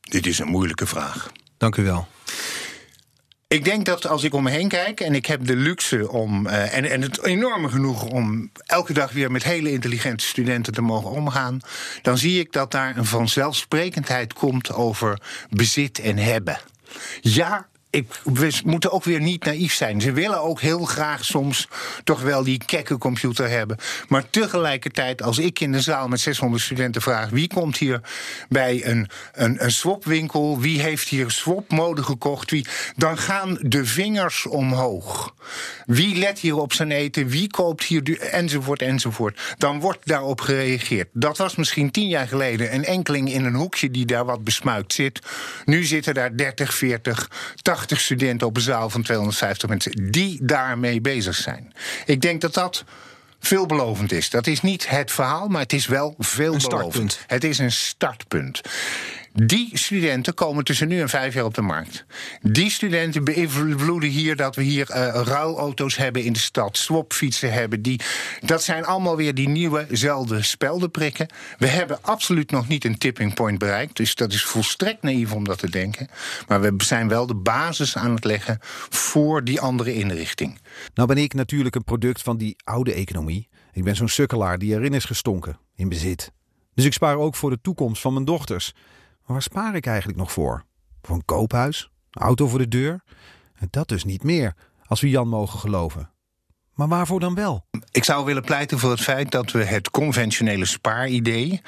Dit 0.01 0.27
is 0.27 0.39
een 0.39 0.49
moeilijke 0.49 0.87
vraag. 0.87 1.33
Dank 1.57 1.77
u 1.77 1.83
wel. 1.83 2.09
Ik 3.49 3.65
denk 3.65 3.85
dat 3.85 4.07
als 4.07 4.25
ik 4.25 4.35
om 4.35 4.43
me 4.43 4.51
heen 4.51 4.69
kijk 4.69 5.01
en 5.01 5.15
ik 5.15 5.27
heb 5.27 5.47
de 5.47 5.57
luxe 5.57 6.11
om. 6.11 6.47
eh, 6.47 6.77
en, 6.77 6.85
en 6.85 7.03
het 7.03 7.25
enorme 7.25 7.69
genoeg 7.69 8.03
om 8.05 8.51
elke 8.67 8.93
dag 8.93 9.13
weer 9.13 9.31
met 9.31 9.45
hele 9.45 9.73
intelligente 9.73 10.25
studenten 10.25 10.73
te 10.73 10.83
mogen 10.83 11.11
omgaan. 11.11 11.61
dan 12.03 12.19
zie 12.19 12.41
ik 12.41 12.53
dat 12.53 12.71
daar 12.71 12.97
een 12.97 13.05
vanzelfsprekendheid 13.05 14.33
komt 14.33 14.73
over 14.73 15.23
bezit 15.51 15.99
en 15.99 16.17
hebben. 16.17 16.61
Ja. 17.21 17.69
Ik, 17.91 18.21
we 18.25 18.61
moeten 18.65 18.93
ook 18.93 19.05
weer 19.05 19.21
niet 19.21 19.45
naïef 19.45 19.75
zijn. 19.75 20.01
Ze 20.01 20.13
willen 20.13 20.43
ook 20.43 20.61
heel 20.61 20.85
graag 20.85 21.25
soms 21.25 21.69
toch 22.05 22.23
wel 22.23 22.45
die 22.45 22.61
kekke 22.67 22.99
computer 22.99 23.49
hebben. 23.49 23.77
Maar 24.09 24.31
tegelijkertijd, 24.31 25.23
als 25.23 25.39
ik 25.39 25.61
in 25.61 25.73
de 25.73 25.81
zaal 25.81 26.09
met 26.09 26.21
600 26.21 26.63
studenten 26.63 27.03
vraag... 27.03 27.31
wie 27.31 27.49
komt 27.49 27.77
hier 27.77 28.01
bij 28.49 28.87
een, 28.87 29.09
een, 29.33 29.65
een 29.65 29.71
swapwinkel, 29.71 30.61
wie 30.61 30.81
heeft 30.81 31.09
hier 31.09 31.31
swapmode 31.31 32.03
gekocht... 32.03 32.51
Wie, 32.51 32.67
dan 32.97 33.19
gaan 33.19 33.59
de 33.61 33.85
vingers 33.85 34.47
omhoog. 34.47 35.35
Wie 35.87 36.17
let 36.17 36.39
hier 36.39 36.57
op 36.57 36.73
zijn 36.73 36.91
eten, 36.91 37.29
wie 37.29 37.51
koopt 37.51 37.85
hier... 37.85 38.21
enzovoort, 38.21 38.83
enzovoort. 38.83 39.41
Dan 39.59 39.81
wordt 39.81 40.07
daarop 40.07 40.41
gereageerd. 40.41 41.09
Dat 41.13 41.39
was 41.39 41.57
misschien 41.57 41.91
tien 41.91 42.09
jaar 42.09 42.29
geleden 42.29 42.75
een 42.75 42.85
enkeling 42.85 43.33
in 43.33 43.45
een 43.45 43.55
hoekje... 43.55 43.91
die 43.91 44.07
daar 44.07 44.25
wat 44.25 44.45
besmuikt 44.45 44.93
zit. 44.93 45.21
Nu 45.65 45.85
zitten 45.85 46.15
daar 46.15 46.37
30, 46.37 46.75
40, 46.75 47.31
80 47.63 47.78
studenten 47.87 48.47
op 48.47 48.57
een 48.57 48.63
zaal 48.63 48.91
van 48.91 49.03
250 49.03 49.69
mensen... 49.69 50.11
die 50.11 50.39
daarmee 50.43 51.01
bezig 51.01 51.35
zijn. 51.35 51.73
Ik 52.05 52.21
denk 52.21 52.41
dat 52.41 52.55
dat 52.55 52.85
veelbelovend 53.41 54.13
is. 54.13 54.31
Dat 54.31 54.47
is 54.47 54.61
niet 54.61 54.89
het 54.89 55.13
verhaal, 55.13 55.49
maar 55.49 55.63
het 55.63 55.73
is 55.73 55.87
wel 55.87 56.15
veelbelovend. 56.19 57.21
Het 57.27 57.45
is 57.45 57.59
een 57.59 57.73
startpunt. 57.73 58.61
Die 59.43 59.71
studenten 59.73 60.35
komen 60.35 60.65
tussen 60.65 60.89
nu 60.89 61.01
en 61.01 61.09
vijf 61.09 61.35
jaar 61.35 61.45
op 61.45 61.55
de 61.55 61.63
markt. 61.63 62.05
Die 62.43 62.71
studenten 62.71 63.25
beïnvloeden 63.25 64.09
hier 64.09 64.37
dat 64.37 64.57
we 64.57 64.63
hier 64.63 64.91
eh, 64.91 65.21
ruilauto's 65.25 65.97
hebben 65.97 66.25
in 66.25 66.33
de 66.33 66.39
stad, 66.39 66.77
swapfietsen 66.77 67.53
hebben. 67.53 67.83
Die, 67.83 68.01
dat 68.41 68.63
zijn 68.63 68.85
allemaal 68.85 69.17
weer 69.17 69.35
die 69.35 69.49
nieuwezelfde 69.49 70.43
speldenprikken. 70.43 71.29
We 71.59 71.67
hebben 71.67 72.03
absoluut 72.03 72.51
nog 72.51 72.69
niet 72.69 72.85
een 72.85 72.99
tipping 72.99 73.35
point 73.35 73.59
bereikt. 73.59 73.97
Dus 73.97 74.15
dat 74.15 74.33
is 74.33 74.45
volstrekt 74.45 75.03
naïef 75.03 75.33
om 75.33 75.45
dat 75.45 75.59
te 75.59 75.71
denken. 75.71 76.09
Maar 76.49 76.61
we 76.61 76.75
zijn 76.77 77.09
wel 77.09 77.27
de 77.27 77.37
basis 77.37 77.97
aan 77.97 78.15
het 78.15 78.25
leggen 78.25 78.59
voor 78.89 79.45
die 79.45 79.61
andere 79.61 79.95
inrichting. 79.95 80.59
Nou 80.95 81.09
ben 81.09 81.19
ik 81.19 81.35
natuurlijk 81.35 81.75
een 81.75 81.85
product 81.85 82.23
van 82.23 82.37
die 82.37 82.57
oude 82.65 82.93
economie. 82.93 83.49
Ik 83.73 83.85
ben 83.85 83.97
zo'n 83.97 84.09
sukkelaar 84.09 84.59
die 84.59 84.75
erin 84.75 84.95
is 84.95 85.05
gestonken, 85.05 85.59
in 85.75 85.89
bezit. 85.89 86.33
Dus 86.75 86.85
ik 86.85 86.93
spaar 86.93 87.17
ook 87.17 87.35
voor 87.35 87.51
de 87.51 87.61
toekomst 87.63 88.03
van 88.03 88.13
mijn 88.13 88.25
dochters. 88.25 88.75
Maar 89.29 89.37
waar 89.37 89.47
spaar 89.47 89.75
ik 89.75 89.87
eigenlijk 89.87 90.19
nog 90.19 90.33
voor? 90.33 90.65
Voor 91.03 91.17
een 91.17 91.25
koophuis? 91.25 91.91
Auto 92.11 92.49
voor 92.49 92.59
de 92.59 92.69
deur? 92.69 93.01
Dat 93.71 93.89
dus 93.89 94.05
niet 94.05 94.23
meer, 94.23 94.55
als 94.87 95.01
we 95.01 95.09
Jan 95.09 95.29
mogen 95.29 95.59
geloven. 95.59 96.11
Maar 96.75 96.89
waarvoor 96.89 97.21
dan 97.21 97.35
wel? 97.35 97.67
Ik 97.91 98.05
zou 98.05 98.25
willen 98.25 98.43
pleiten 98.43 98.79
voor 98.79 98.91
het 98.91 99.01
feit 99.01 99.31
dat 99.31 99.51
we 99.51 99.65
het 99.65 99.91
conventionele 99.91 100.65
spaaridee. 100.65 101.61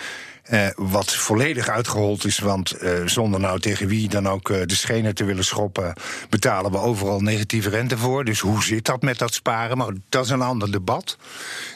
Eh, 0.51 0.69
wat 0.77 1.15
volledig 1.15 1.69
uitgehold 1.69 2.25
is, 2.25 2.39
want 2.39 2.71
eh, 2.71 2.93
zonder 3.05 3.41
nou 3.41 3.61
tegen 3.61 3.87
wie 3.87 4.09
dan 4.09 4.29
ook 4.29 4.51
eh, 4.51 4.61
de 4.67 4.75
schenen 4.75 5.15
te 5.15 5.25
willen 5.25 5.45
schoppen, 5.45 5.93
betalen 6.29 6.71
we 6.71 6.79
overal 6.79 7.21
negatieve 7.21 7.69
rente 7.69 7.99
voor. 7.99 8.25
Dus 8.25 8.41
hoe 8.41 8.63
zit 8.63 8.85
dat 8.85 9.03
met 9.03 9.19
dat 9.19 9.35
sparen? 9.35 9.77
Maar 9.79 9.93
dat 10.09 10.25
is 10.25 10.31
een 10.31 10.43
ander 10.43 10.73
debat. 10.73 11.17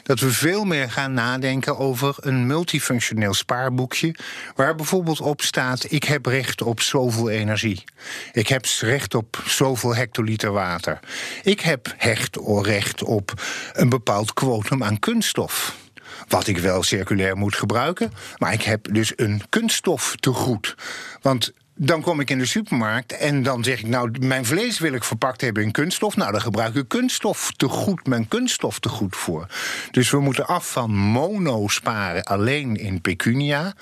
Dat 0.03 0.21
we 0.21 0.31
veel 0.31 0.65
meer 0.65 0.91
gaan 0.91 1.13
nadenken 1.13 1.79
over 1.79 2.15
een 2.21 2.47
multifunctioneel 2.47 3.35
spaarboekje, 3.35 4.15
waar 4.55 4.75
bijvoorbeeld 4.75 5.21
op 5.21 5.41
staat: 5.41 5.93
ik 5.93 6.05
heb 6.05 6.27
recht 6.27 6.63
op 6.63 6.81
zoveel 6.81 7.31
energie. 7.31 7.85
Ik 8.33 8.49
heb 8.49 8.67
recht 8.81 9.15
op 9.15 9.43
zoveel 9.47 9.95
hectoliter 9.95 10.53
water. 10.53 11.01
Ik 11.43 11.61
heb 11.61 11.95
recht 11.99 13.03
op 13.03 13.33
een 13.73 13.89
bepaald 13.89 14.33
kwotum 14.33 14.83
aan 14.83 14.99
kunststof. 14.99 15.83
Wat 16.29 16.47
ik 16.47 16.59
wel 16.59 16.83
circulair 16.83 17.37
moet 17.37 17.57
gebruiken. 17.57 18.13
Maar 18.39 18.53
ik 18.53 18.63
heb 18.63 18.89
dus 18.93 19.13
een 19.17 19.43
kunststof 19.49 20.17
te 20.21 20.31
goed. 20.31 20.75
Want 21.23 21.53
dan 21.77 22.01
kom 22.01 22.21
ik 22.21 22.31
in 22.31 22.39
de 22.39 22.47
supermarkt 22.47 23.13
en 23.13 23.43
dan 23.43 23.65
zeg 23.65 23.79
ik, 23.79 23.87
nou, 23.87 24.11
mijn 24.21 24.45
vlees 24.45 24.79
wil 24.79 24.93
ik 24.93 25.05
verpakt 25.05 25.41
hebben 25.41 25.63
in 25.63 25.71
kunststof. 25.71 26.17
Nou, 26.17 26.33
dan 26.33 26.41
gebruik 26.41 26.75
ik 26.75 26.89
kunststof 26.89 27.53
te 27.57 27.69
goed, 27.69 28.07
mijn 28.07 28.29
kunststof 28.29 28.79
te 28.79 28.89
goed 28.89 29.17
voor. 29.17 29.47
Dus 29.91 30.11
we 30.11 30.21
moeten 30.21 30.47
af 30.47 30.71
van 30.71 30.91
mono 30.91 31.69
sparen 31.69 32.25
alleen 32.25 32.77
in 32.77 33.01
pecunia. 33.01 33.75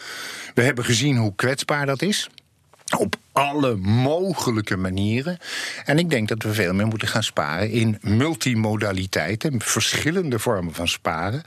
We 0.54 0.62
hebben 0.62 0.84
gezien 0.84 1.16
hoe 1.16 1.34
kwetsbaar 1.34 1.86
dat 1.86 2.02
is. 2.02 2.28
Op 2.98 3.16
alle 3.32 3.76
mogelijke 3.76 4.76
manieren. 4.76 5.38
En 5.84 5.98
ik 5.98 6.10
denk 6.10 6.28
dat 6.28 6.42
we 6.42 6.54
veel 6.54 6.74
meer 6.74 6.86
moeten 6.86 7.08
gaan 7.08 7.22
sparen 7.22 7.70
in 7.70 7.98
multimodaliteiten, 8.00 9.60
verschillende 9.60 10.38
vormen 10.38 10.74
van 10.74 10.88
sparen 10.88 11.42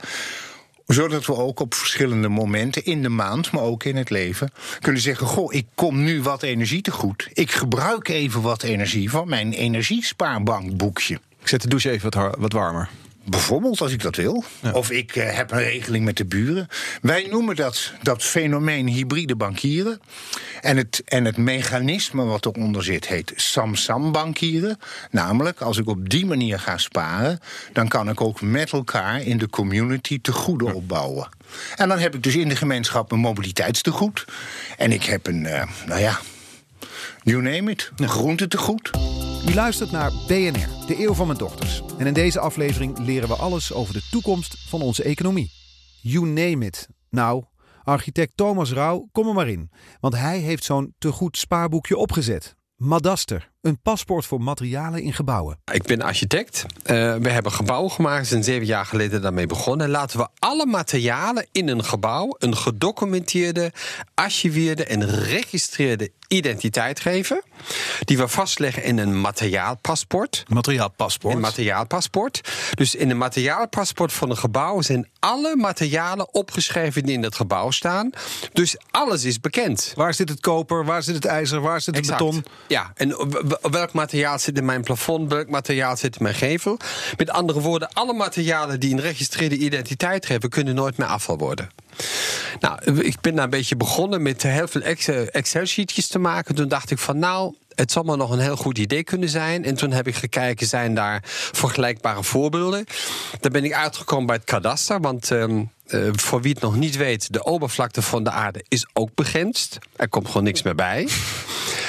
zodat 0.86 1.26
we 1.26 1.36
ook 1.36 1.60
op 1.60 1.74
verschillende 1.74 2.28
momenten 2.28 2.84
in 2.84 3.02
de 3.02 3.08
maand, 3.08 3.50
maar 3.50 3.62
ook 3.62 3.84
in 3.84 3.96
het 3.96 4.10
leven, 4.10 4.50
kunnen 4.80 5.00
zeggen: 5.00 5.26
Goh, 5.26 5.54
ik 5.54 5.66
kom 5.74 6.04
nu 6.04 6.22
wat 6.22 6.42
energie 6.42 6.82
te 6.82 6.90
goed. 6.90 7.28
Ik 7.32 7.50
gebruik 7.50 8.08
even 8.08 8.42
wat 8.42 8.62
energie 8.62 9.10
van 9.10 9.28
mijn 9.28 9.52
energiespaarbankboekje. 9.52 11.20
Ik 11.40 11.48
zet 11.48 11.62
de 11.62 11.68
douche 11.68 11.90
even 11.90 12.10
wat, 12.10 12.36
wat 12.38 12.52
warmer. 12.52 12.88
Bijvoorbeeld 13.28 13.80
als 13.80 13.92
ik 13.92 14.02
dat 14.02 14.16
wil. 14.16 14.44
Of 14.72 14.90
ik 14.90 15.16
uh, 15.16 15.34
heb 15.36 15.50
een 15.50 15.62
regeling 15.62 16.04
met 16.04 16.16
de 16.16 16.24
buren. 16.24 16.68
Wij 17.02 17.26
noemen 17.30 17.56
dat, 17.56 17.92
dat 18.02 18.22
fenomeen 18.22 18.86
hybride 18.86 19.36
bankieren. 19.36 20.00
En 20.60 20.76
het, 20.76 21.02
en 21.04 21.24
het 21.24 21.36
mechanisme 21.36 22.24
wat 22.24 22.46
eronder 22.46 22.84
zit 22.84 23.06
heet 23.06 23.32
Samsam 23.36 24.12
bankieren. 24.12 24.78
Namelijk, 25.10 25.60
als 25.60 25.78
ik 25.78 25.88
op 25.88 26.08
die 26.08 26.26
manier 26.26 26.58
ga 26.58 26.78
sparen... 26.78 27.40
dan 27.72 27.88
kan 27.88 28.08
ik 28.08 28.20
ook 28.20 28.40
met 28.40 28.72
elkaar 28.72 29.22
in 29.22 29.38
de 29.38 29.48
community 29.48 30.20
te 30.20 30.32
goede 30.32 30.74
opbouwen. 30.74 31.28
En 31.76 31.88
dan 31.88 31.98
heb 31.98 32.14
ik 32.14 32.22
dus 32.22 32.36
in 32.36 32.48
de 32.48 32.56
gemeenschap 32.56 33.12
een 33.12 33.18
mobiliteitstegoed. 33.18 34.24
En 34.76 34.92
ik 34.92 35.04
heb 35.04 35.26
een, 35.26 35.44
uh, 35.44 35.62
nou 35.86 36.00
ja, 36.00 36.20
you 37.22 37.42
name 37.42 37.70
it, 37.70 37.90
een 37.96 38.08
groentetegoed. 38.08 39.05
U 39.48 39.54
luistert 39.54 39.90
naar 39.90 40.12
BNR, 40.26 40.86
de 40.86 40.94
eeuw 40.98 41.14
van 41.14 41.26
mijn 41.26 41.38
dochters. 41.38 41.82
En 41.98 42.06
in 42.06 42.12
deze 42.12 42.40
aflevering 42.40 42.98
leren 42.98 43.28
we 43.28 43.34
alles 43.34 43.72
over 43.72 43.94
de 43.94 44.08
toekomst 44.10 44.68
van 44.68 44.82
onze 44.82 45.02
economie. 45.02 45.50
You 46.02 46.26
name 46.26 46.64
it. 46.64 46.88
Nou, 47.10 47.44
architect 47.82 48.32
Thomas 48.34 48.72
Rauw, 48.72 49.08
kom 49.12 49.28
er 49.28 49.34
maar 49.34 49.48
in. 49.48 49.70
Want 50.00 50.14
hij 50.16 50.38
heeft 50.38 50.64
zo'n 50.64 50.94
te 50.98 51.12
goed 51.12 51.36
spaarboekje 51.36 51.96
opgezet. 51.96 52.56
Madaster, 52.76 53.52
een 53.66 53.78
paspoort 53.82 54.26
voor 54.26 54.40
materialen 54.40 55.02
in 55.02 55.12
gebouwen. 55.12 55.58
Ik 55.72 55.82
ben 55.82 56.02
architect. 56.02 56.64
Uh, 56.66 57.14
we 57.14 57.30
hebben 57.30 57.52
gebouwen 57.52 57.90
gemaakt. 57.90 58.20
We 58.20 58.26
zijn 58.26 58.44
zeven 58.44 58.66
jaar 58.66 58.86
geleden 58.86 59.22
daarmee 59.22 59.46
begonnen. 59.46 59.88
Laten 59.88 60.18
we 60.18 60.28
alle 60.38 60.66
materialen 60.66 61.46
in 61.52 61.68
een 61.68 61.84
gebouw 61.84 62.36
een 62.38 62.56
gedocumenteerde, 62.56 63.72
archiveerde 64.14 64.84
en 64.84 65.06
registreerde 65.06 66.10
identiteit 66.28 67.00
geven. 67.00 67.42
Die 67.98 68.16
we 68.16 68.28
vastleggen 68.28 68.82
in 68.82 68.98
een 68.98 69.20
materiaalpaspoort. 69.20 70.44
Materiaalpaspoort. 70.48 71.34
Een 71.34 71.40
materiaalpaspoort. 71.40 72.40
Dus 72.74 72.94
in 72.94 73.10
een 73.10 73.18
materiaalpaspoort 73.18 74.12
van 74.12 74.30
een 74.30 74.36
gebouw 74.36 74.82
zijn 74.82 75.08
alle 75.18 75.56
materialen 75.56 76.34
opgeschreven 76.34 77.02
die 77.02 77.14
in 77.14 77.22
het 77.22 77.34
gebouw 77.34 77.70
staan. 77.70 78.10
Dus 78.52 78.76
alles 78.90 79.24
is 79.24 79.40
bekend. 79.40 79.92
Waar 79.96 80.14
zit 80.14 80.28
het 80.28 80.40
koper? 80.40 80.84
Waar 80.84 81.02
zit 81.02 81.14
het 81.14 81.24
ijzer? 81.24 81.60
Waar 81.60 81.80
zit 81.80 81.94
het 81.96 82.04
exact. 82.04 82.18
beton? 82.18 82.44
Ja, 82.68 82.92
en 82.94 83.16
welk 83.60 83.92
materiaal 83.92 84.38
zit 84.38 84.58
in 84.58 84.64
mijn 84.64 84.82
plafond? 84.82 85.32
Welk 85.32 85.48
materiaal 85.48 85.96
zit 85.96 86.16
in 86.16 86.22
mijn 86.22 86.34
gevel? 86.34 86.78
Met 87.16 87.30
andere 87.30 87.60
woorden, 87.60 87.92
alle 87.92 88.12
materialen 88.12 88.80
die 88.80 88.92
een 88.92 89.00
registreerde 89.00 89.56
identiteit 89.56 90.26
geven, 90.26 90.48
kunnen 90.48 90.74
nooit 90.74 90.96
meer 90.96 91.06
afval 91.06 91.38
worden. 91.38 91.68
Nou, 92.60 93.00
ik 93.00 93.20
ben 93.20 93.34
daar 93.34 93.44
een 93.44 93.50
beetje 93.50 93.76
begonnen 93.76 94.22
met 94.22 94.42
heel 94.42 94.68
veel 94.68 94.82
Excel-sheetjes 95.30 96.06
te 96.06 96.18
maken. 96.18 96.54
Toen 96.54 96.68
dacht 96.68 96.90
ik 96.90 96.98
van 96.98 97.18
nou, 97.18 97.54
het 97.74 97.92
zal 97.92 98.02
maar 98.02 98.16
nog 98.16 98.30
een 98.30 98.38
heel 98.38 98.56
goed 98.56 98.78
idee 98.78 99.04
kunnen 99.04 99.28
zijn. 99.28 99.64
En 99.64 99.74
toen 99.74 99.92
heb 99.92 100.06
ik 100.06 100.14
gekeken, 100.14 100.66
zijn 100.66 100.94
daar 100.94 101.20
vergelijkbare 101.52 102.22
voorbeelden? 102.22 102.84
Daar 103.40 103.50
ben 103.50 103.64
ik 103.64 103.72
uitgekomen 103.72 104.26
bij 104.26 104.36
het 104.36 104.44
kadaster, 104.44 105.00
want... 105.00 105.30
Um, 105.30 105.74
uh, 105.86 106.08
voor 106.12 106.42
wie 106.42 106.52
het 106.52 106.62
nog 106.62 106.76
niet 106.76 106.96
weet, 106.96 107.32
de 107.32 107.44
oppervlakte 107.44 108.02
van 108.02 108.24
de 108.24 108.30
aarde 108.30 108.64
is 108.68 108.86
ook 108.92 109.14
begrensd. 109.14 109.78
Er 109.96 110.08
komt 110.08 110.26
gewoon 110.26 110.42
niks 110.42 110.62
meer 110.62 110.74
bij. 110.74 111.08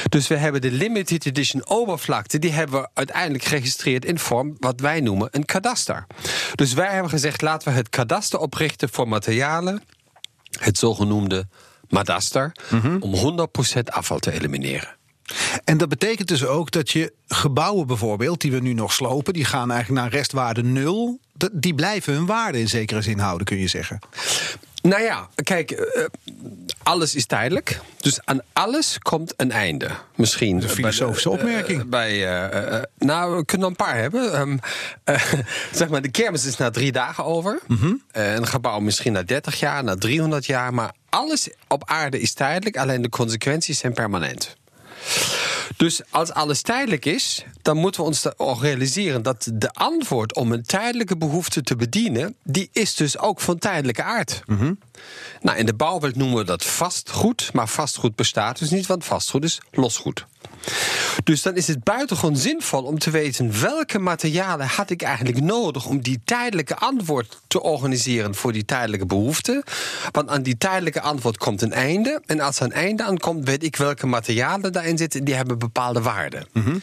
Dus 0.10 0.28
we 0.28 0.36
hebben 0.36 0.62
de 0.62 0.72
limited 0.72 1.26
edition 1.26 1.68
oppervlakte, 1.68 2.40
die 2.40 2.52
hebben 2.52 2.82
we 2.82 2.90
uiteindelijk 2.94 3.44
geregistreerd 3.44 4.06
in 4.06 4.20
vorm 4.20 4.56
wat 4.60 4.80
wij 4.80 5.00
noemen 5.00 5.28
een 5.32 5.46
kadaster. 5.46 6.08
Dus 6.56 6.74
wij 6.74 6.92
hebben 6.92 7.10
gezegd, 7.10 7.42
laten 7.42 7.72
we 7.72 7.78
het 7.78 7.90
kadaster 7.90 8.40
oprichten 8.40 8.90
voor 8.90 9.08
materialen, 9.08 9.84
het 10.60 10.78
zogenoemde 10.78 11.48
Madaster, 11.90 12.52
mm 12.70 12.80
-hmm. 12.80 13.02
om 13.02 13.48
100% 13.78 13.82
afval 13.84 14.20
te 14.20 14.32
elimineren. 14.32 14.97
En 15.64 15.78
dat 15.78 15.90
betekent 15.90 16.28
dus 16.28 16.46
ook 16.46 16.72
dat 16.72 16.90
je 16.92 17.14
gebouwen 17.28 17.88
bijvoorbeeld, 17.88 18.42
die 18.42 18.52
we 18.52 18.60
nu 18.60 18.74
nog 18.74 18.94
slopen, 18.94 19.34
die 19.34 19.46
gaan 19.46 19.72
eigenlijk 19.72 20.02
naar 20.02 20.12
restwaarde 20.12 20.64
nul. 20.64 21.20
Die 21.52 21.76
blijven 21.76 22.14
hun 22.14 22.26
waarde 22.26 22.60
in 22.60 22.70
zekere 22.70 23.02
zin 23.02 23.20
houden, 23.20 23.46
kun 23.46 23.58
je 23.58 23.68
zeggen. 23.68 24.00
Nou 24.82 25.02
ja, 25.04 25.30
kijk, 25.44 25.72
uh, 25.72 26.06
alles 26.84 27.16
is 27.16 27.26
tijdelijk. 27.26 27.80
Dus 27.98 28.20
aan 28.26 28.42
alles 28.54 29.00
komt 29.00 29.34
een 29.38 29.52
einde. 29.52 29.90
Misschien. 30.16 30.62
Een 30.62 30.70
filosofische 30.70 31.30
bij, 31.30 31.38
opmerking. 31.38 31.84
Uh, 31.84 31.90
bij, 31.90 32.46
uh, 32.48 32.82
nou, 32.98 33.36
we 33.36 33.46
kunnen 33.46 33.68
er 33.68 33.72
een 33.72 33.86
paar 33.86 33.98
hebben. 33.98 34.40
Um, 34.40 34.60
zeg 35.72 35.90
maar, 35.90 36.02
de 36.02 36.12
kermis 36.12 36.46
is 36.46 36.58
na 36.58 36.70
drie 36.70 36.92
dagen 36.92 37.26
over. 37.26 37.60
Mm 37.68 37.78
-hmm. 37.78 38.02
een 38.12 38.48
gebouw 38.48 38.80
misschien 38.80 39.14
na 39.14 39.24
30 39.24 39.60
jaar, 39.60 39.84
na 39.84 39.96
300 39.96 40.46
jaar. 40.46 40.74
Maar 40.74 40.92
alles 41.10 41.50
op 41.68 41.90
aarde 41.90 42.20
is 42.20 42.34
tijdelijk. 42.34 42.78
Alleen 42.78 43.02
de 43.02 43.10
consequenties 43.10 43.80
zijn 43.80 43.94
permanent. 43.94 44.56
Dus 45.78 46.02
als 46.10 46.32
alles 46.32 46.62
tijdelijk 46.62 47.06
is, 47.06 47.46
dan 47.62 47.78
moeten 47.78 48.02
we 48.02 48.08
ons 48.08 48.38
ook 48.38 48.62
realiseren 48.62 49.22
dat 49.22 49.50
de 49.54 49.74
antwoord 49.74 50.36
om 50.36 50.52
een 50.52 50.64
tijdelijke 50.64 51.18
behoefte 51.18 51.62
te 51.62 51.76
bedienen, 51.76 52.36
die 52.44 52.70
is 52.72 52.96
dus 52.96 53.18
ook 53.18 53.42
van 53.42 53.58
tijdelijke 53.58 54.04
aard. 54.04 54.42
Mm 54.46 54.58
-hmm. 54.58 54.80
Nou, 55.42 55.58
in 55.58 55.66
de 55.66 55.74
bouwwereld 55.74 56.20
noemen 56.20 56.38
we 56.38 56.44
dat 56.44 56.66
vastgoed, 56.66 57.50
maar 57.54 57.68
vastgoed 57.68 58.16
bestaat 58.16 58.60
dus 58.60 58.70
niet, 58.70 58.86
want 58.86 59.06
vastgoed 59.06 59.44
is 59.44 59.60
losgoed. 59.72 60.26
Dus 61.24 61.42
dan 61.42 61.56
is 61.56 61.68
het 61.68 61.84
buitengewoon 61.84 62.36
zinvol 62.36 62.84
om 62.84 63.00
te 63.00 63.10
weten 63.10 63.62
welke 63.62 64.00
materialen 64.00 64.68
had 64.68 64.90
ik 64.90 65.02
eigenlijk 65.02 65.42
nodig 65.42 65.86
om 65.86 66.02
die 66.02 66.22
tijdelijke 66.26 66.76
antwoord 66.76 67.42
te 67.48 67.62
organiseren 67.62 68.36
voor 68.36 68.54
die 68.54 68.66
tijdelijke 68.66 69.06
behoefte. 69.06 69.64
Want 70.12 70.30
aan 70.30 70.42
die 70.42 70.58
tijdelijke 70.58 71.02
antwoord 71.02 71.38
komt 71.38 71.62
een 71.62 71.74
einde. 71.74 72.22
En 72.26 72.40
als 72.40 72.60
er 72.60 72.66
een 72.66 72.72
einde 72.72 73.04
aankomt, 73.04 73.46
weet 73.46 73.64
ik 73.64 73.76
welke 73.76 74.08
materialen 74.08 74.72
daarin 74.72 74.98
zitten. 74.98 75.24
Die 75.24 75.36
hebben 75.36 75.60
bepaalde 75.60 76.02
waarden. 76.02 76.48
Mm. 76.54 76.82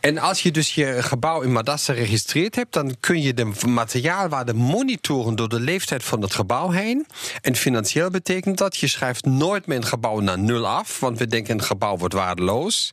En 0.00 0.18
als 0.18 0.42
je 0.42 0.50
dus 0.50 0.74
je 0.74 1.02
gebouw 1.02 1.40
in 1.40 1.52
Madaster 1.52 1.94
geregistreerd 1.94 2.54
hebt, 2.54 2.72
dan 2.72 2.96
kun 3.00 3.22
je 3.22 3.34
de 3.34 3.52
materiaalwaarde 3.66 4.54
monitoren 4.54 5.36
door 5.36 5.48
de 5.48 5.60
leeftijd 5.60 6.04
van 6.04 6.22
het 6.22 6.34
gebouw 6.34 6.70
heen. 6.70 7.06
En 7.40 7.56
financieel 7.56 8.10
betekent 8.10 8.58
dat 8.58 8.76
je 8.76 8.86
schrijft 8.86 9.24
nooit 9.24 9.66
meer 9.66 9.76
een 9.76 9.84
gebouw 9.84 10.20
naar 10.20 10.38
nul 10.38 10.66
af, 10.68 11.00
want 11.00 11.18
we 11.18 11.26
denken 11.26 11.54
een 11.54 11.64
gebouw 11.64 11.96
wordt 11.96 12.14
waardeloos. 12.14 12.92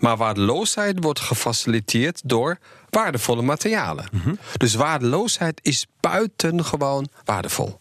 Maar 0.00 0.16
waardeloosheid 0.16 0.96
wordt 1.00 1.20
gefaciliteerd 1.20 2.20
door 2.24 2.58
waardevolle 2.90 3.42
materialen. 3.42 4.08
Mm 4.12 4.20
-hmm. 4.20 4.38
Dus 4.56 4.74
waardeloosheid 4.74 5.60
is 5.62 5.86
buitengewoon 6.00 7.08
waardevol. 7.24 7.80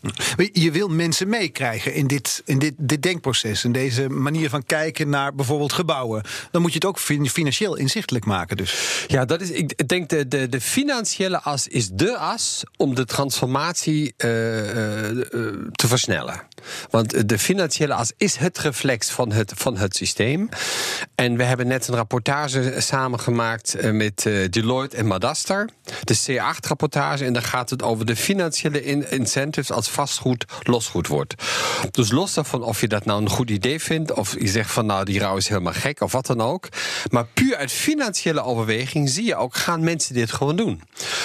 Je 0.51 0.71
wil 0.71 0.87
mensen 0.87 1.29
meekrijgen 1.29 1.93
in, 1.93 2.07
dit, 2.07 2.41
in 2.45 2.59
dit, 2.59 2.73
dit 2.77 3.01
denkproces, 3.01 3.63
in 3.63 3.71
deze 3.71 4.09
manier 4.09 4.49
van 4.49 4.63
kijken 4.63 5.09
naar 5.09 5.35
bijvoorbeeld 5.35 5.73
gebouwen. 5.73 6.23
Dan 6.51 6.61
moet 6.61 6.71
je 6.71 6.77
het 6.77 6.87
ook 6.87 6.99
financieel 6.99 7.75
inzichtelijk 7.75 8.25
maken. 8.25 8.57
Dus. 8.57 9.05
Ja, 9.07 9.25
dat 9.25 9.41
is, 9.41 9.51
ik 9.51 9.87
denk 9.87 10.09
de, 10.09 10.27
de, 10.27 10.49
de 10.49 10.61
financiële 10.61 11.41
as 11.41 11.67
is 11.67 11.89
de 11.89 12.17
as 12.17 12.63
om 12.77 12.95
de 12.95 13.05
transformatie 13.05 14.13
uh, 14.17 15.11
uh, 15.11 15.21
te 15.71 15.87
versnellen. 15.87 16.41
Want 16.89 17.29
de 17.29 17.39
financiële 17.39 17.93
as 17.93 18.11
is 18.17 18.35
het 18.35 18.57
reflex 18.57 19.09
van 19.09 19.31
het, 19.31 19.51
van 19.55 19.77
het 19.77 19.95
systeem. 19.95 20.49
En 21.15 21.37
we 21.37 21.43
hebben 21.43 21.67
net 21.67 21.87
een 21.87 21.95
rapportage 21.95 22.73
samengemaakt 22.77 23.75
eh, 23.75 23.91
met 23.91 24.25
eh, 24.25 24.49
Deloitte 24.49 24.97
en 24.97 25.07
Madaster. 25.07 25.69
De 26.03 26.17
C8-rapportage. 26.17 27.25
En 27.25 27.33
daar 27.33 27.41
gaat 27.41 27.69
het 27.69 27.83
over 27.83 28.05
de 28.05 28.15
financiële 28.15 28.83
in- 28.83 29.11
incentives 29.11 29.71
als 29.71 29.89
vastgoed 29.89 30.45
losgoed 30.63 31.07
wordt. 31.07 31.33
Dus 31.91 32.11
los 32.11 32.33
daarvan 32.33 32.63
of 32.63 32.81
je 32.81 32.87
dat 32.87 33.05
nou 33.05 33.21
een 33.21 33.29
goed 33.29 33.49
idee 33.49 33.79
vindt. 33.79 34.13
Of 34.13 34.39
je 34.39 34.47
zegt 34.47 34.71
van 34.71 34.85
nou 34.85 35.05
die 35.05 35.19
rouw 35.19 35.37
is 35.37 35.47
helemaal 35.47 35.73
gek 35.73 36.01
of 36.01 36.11
wat 36.11 36.25
dan 36.25 36.41
ook. 36.41 36.67
Maar 37.11 37.25
puur 37.25 37.55
uit 37.55 37.71
financiële 37.71 38.43
overweging 38.43 39.09
zie 39.09 39.25
je 39.25 39.35
ook 39.35 39.55
gaan 39.55 39.83
mensen 39.83 40.13
dit 40.13 40.31
gewoon 40.31 40.55
doen. 40.55 40.81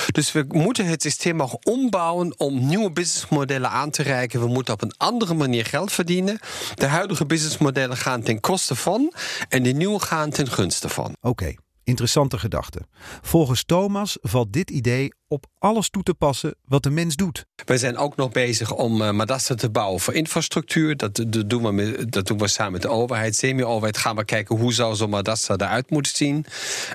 Dus 0.06 0.32
we 0.32 0.44
moeten 0.48 0.86
het 0.86 1.02
systeem 1.02 1.42
ook 1.42 1.58
ombouwen 1.62 2.34
om 2.38 2.66
nieuwe 2.66 2.90
businessmodellen 2.90 3.70
aan 3.70 3.90
te 3.90 4.02
reiken. 4.02 4.40
We 4.40 4.46
moeten 4.46 4.74
op 4.74 4.82
een 4.82 4.94
andere 4.96 5.29
manier 5.34 5.64
geld 5.64 5.92
verdienen. 5.92 6.38
De 6.74 6.86
huidige 6.86 7.26
businessmodellen 7.26 7.96
gaan 7.96 8.22
ten 8.22 8.40
koste 8.40 8.74
van 8.74 9.12
en 9.48 9.62
de 9.62 9.72
nieuwe 9.72 10.00
gaan 10.00 10.30
ten 10.30 10.48
gunste 10.48 10.88
van. 10.88 11.16
Oké, 11.20 11.54
interessante 11.84 12.38
gedachte. 12.38 12.80
Volgens 13.22 13.64
Thomas 13.64 14.18
valt 14.20 14.52
dit 14.52 14.70
idee 14.70 15.12
op 15.28 15.46
alles 15.58 15.90
toe 15.90 16.02
te 16.02 16.14
passen 16.14 16.54
wat 16.64 16.82
de 16.82 16.90
mens 16.90 17.16
doet. 17.16 17.44
Wij 17.64 17.78
zijn 17.78 17.96
ook 17.96 18.16
nog 18.16 18.30
bezig 18.30 18.72
om 18.72 19.02
uh, 19.02 19.36
te 19.36 19.70
bouwen 19.70 20.00
voor 20.00 20.14
infrastructuur. 20.14 20.96
Dat, 20.96 21.24
dat, 21.26 21.50
doen 21.50 21.62
we 21.62 21.72
met, 21.72 22.12
dat 22.12 22.26
doen 22.26 22.38
we 22.38 22.48
samen 22.48 22.72
met 22.72 22.82
de 22.82 22.88
overheid, 22.88 23.36
semi-overheid. 23.36 23.96
Gaan 23.96 24.16
we 24.16 24.24
kijken 24.24 24.56
hoe 24.56 24.72
zou 24.72 24.94
zo'n 24.94 25.10
Madaster 25.10 25.62
eruit 25.62 25.90
moeten 25.90 26.16
zien. 26.16 26.46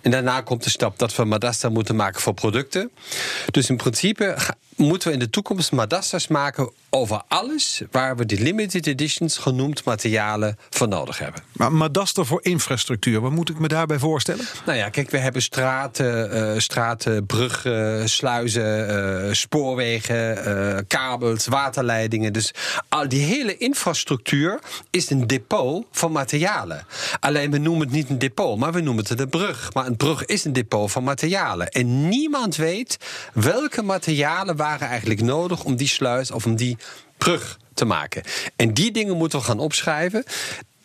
En 0.02 0.12
daarna 0.12 0.42
komt 0.42 0.64
de 0.64 0.70
stap 0.70 1.00
dat 1.00 1.16
we 1.16 1.24
Madaster 1.24 1.72
moeten 1.72 1.96
maken 1.96 2.22
voor 2.22 2.34
producten. 2.34 2.92
Dus 3.52 3.70
in 3.70 3.78
principe 3.78 4.38
moeten 4.76 5.08
we 5.08 5.14
in 5.14 5.20
de 5.20 5.30
toekomst 5.30 5.72
Madasters 5.72 6.28
maken 6.28 6.72
over 6.90 7.22
alles 7.28 7.82
waar 7.92 8.16
we 8.16 8.26
die 8.26 8.42
limited 8.42 8.88
editions 8.88 9.38
genoemd 9.38 9.84
materialen 9.84 10.58
voor 10.70 10.88
nodig 10.88 11.18
hebben. 11.18 11.42
Maar 11.52 11.72
Madaster 11.72 12.26
voor 12.26 12.40
infrastructuur, 12.44 13.22
wat 13.22 13.32
moet 13.32 13.50
ik 13.50 13.60
me 13.60 13.68
daarbij 13.68 14.00
voorstellen? 14.00 14.46
Nou 14.66 14.78
ja, 14.78 14.90
kijk, 14.90 15.10
we 15.10 15.18
hebben 15.18 15.42
straten, 15.42 16.36
uh, 16.36 16.60
straten 16.60 17.26
bruggen, 17.26 18.10
sluizen, 18.10 18.90
uh, 19.26 19.34
spoorwegen, 19.34 20.48
uh, 20.48 20.78
kabels, 20.88 21.48
waterleidingen. 21.48 22.34
Dus 22.34 22.54
al 22.90 23.08
die 23.08 23.24
hele 23.24 23.58
infrastructuur 23.58 24.60
is 24.90 25.10
een 25.10 25.28
depot 25.28 25.86
van 25.92 26.12
materialen. 26.12 26.86
Alleen 27.20 27.52
we 27.52 27.58
noemen 27.58 27.88
het 27.88 27.96
niet 27.96 28.10
een 28.10 28.20
depot, 28.20 28.58
maar 28.60 28.74
we 28.74 28.82
noemen 28.82 29.06
het 29.08 29.20
een 29.20 29.30
brug. 29.30 29.74
Maar 29.74 29.86
een 29.86 29.98
brug 29.98 30.26
is 30.26 30.46
een 30.46 30.54
depot 30.54 30.92
van 30.92 31.04
materialen. 31.04 31.70
En 31.70 32.10
niemand 32.10 32.56
weet 32.56 32.98
welke 33.34 33.82
materialen 33.82 34.56
waren 34.66 34.88
eigenlijk 34.88 35.22
nodig 35.22 35.64
om 35.64 35.76
die 35.76 35.88
sluis 35.88 36.32
of 36.32 36.46
om 36.46 36.56
die 36.56 36.78
brug 37.18 37.60
te 37.74 37.86
maken. 37.86 38.24
En 38.56 38.74
die 38.74 38.92
dingen 38.92 39.18
moeten 39.18 39.40
we 39.40 39.46
gaan 39.46 39.60
opschrijven. 39.60 40.24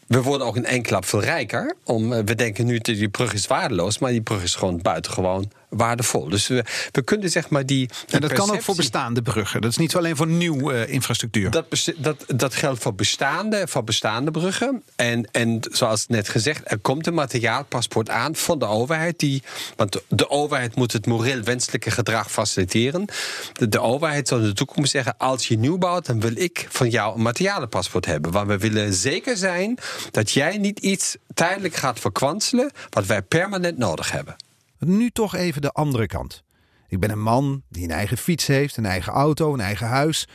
We 0.07 0.23
worden 0.23 0.47
ook 0.47 0.57
in 0.57 0.65
één 0.65 0.83
klap 0.83 1.05
veel 1.05 1.21
rijker. 1.21 1.75
Om, 1.85 2.09
we 2.09 2.35
denken 2.35 2.67
nu 2.67 2.79
die 2.79 3.09
brug 3.09 3.33
is 3.33 3.47
waardeloos, 3.47 3.99
maar 3.99 4.11
die 4.11 4.23
brug 4.23 4.43
is 4.43 4.55
gewoon 4.55 4.83
buitengewoon 4.83 5.53
waardevol. 5.71 6.29
Dus 6.29 6.47
we, 6.47 6.65
we 6.93 7.03
kunnen 7.03 7.31
zeg 7.31 7.49
maar 7.49 7.67
die. 7.67 7.89
en 8.09 8.21
dat 8.21 8.33
kan 8.33 8.51
ook 8.51 8.63
voor 8.63 8.75
bestaande 8.75 9.23
bruggen. 9.23 9.61
Dat 9.61 9.71
is 9.71 9.77
niet 9.77 9.97
alleen 9.97 10.17
voor 10.17 10.27
nieuwe 10.27 10.73
uh, 10.73 10.93
infrastructuur. 10.93 11.51
Dat, 11.51 11.67
dat, 11.97 12.25
dat 12.27 12.55
geldt 12.55 12.83
voor 12.83 12.95
bestaande, 12.95 13.69
voor 13.69 13.85
bestaande 13.85 14.31
bruggen. 14.31 14.83
En, 14.97 15.29
en 15.33 15.61
zoals 15.71 16.07
net 16.07 16.29
gezegd, 16.29 16.61
er 16.65 16.79
komt 16.79 17.07
een 17.07 17.15
materiaalpaspoort 17.15 18.11
aan 18.11 18.37
van 18.37 18.59
de 18.59 18.67
overheid. 18.67 19.19
Die, 19.19 19.43
want 19.77 19.93
de, 19.93 20.03
de 20.09 20.31
overheid 20.31 20.75
moet 20.75 20.93
het 20.93 21.07
moreel 21.07 21.43
wenselijke 21.43 21.91
gedrag 21.91 22.31
faciliteren. 22.31 23.05
De, 23.53 23.69
de 23.69 23.81
overheid 23.81 24.29
zal 24.29 24.39
in 24.39 24.45
de 24.45 24.53
toekomst 24.53 24.91
zeggen: 24.91 25.15
als 25.19 25.49
je 25.49 25.59
nieuw 25.59 25.79
bouwt, 25.79 26.07
dan 26.07 26.21
wil 26.21 26.37
ik 26.37 26.67
van 26.69 26.89
jou 26.89 27.15
een 27.15 27.23
materialenpaspoort 27.23 28.07
hebben. 28.07 28.31
Want 28.31 28.47
we 28.47 28.59
willen 28.59 28.93
zeker 28.93 29.37
zijn 29.37 29.79
dat 30.11 30.31
jij 30.31 30.59
niet 30.59 30.79
iets 30.79 31.17
tijdelijk 31.35 31.75
gaat 31.75 32.01
verkwanselen 32.01 32.71
wat 32.91 33.07
wij 33.07 33.23
permanent 33.23 33.79
nodig 33.79 34.13
hebben. 34.13 34.37
Nu 34.87 35.11
toch 35.11 35.35
even 35.35 35.63
de 35.63 35.73
andere 35.73 36.07
kant. 36.07 36.43
Ik 36.89 37.01
ben 37.01 37.11
een 37.11 37.23
man 37.23 37.63
die 37.69 37.85
een 37.85 37.91
eigen 37.91 38.17
fiets 38.17 38.47
heeft, 38.47 38.77
een 38.77 38.87
eigen 38.87 39.13
auto, 39.13 39.53
een 39.53 39.61
eigen 39.61 39.87
huis. 39.87 40.29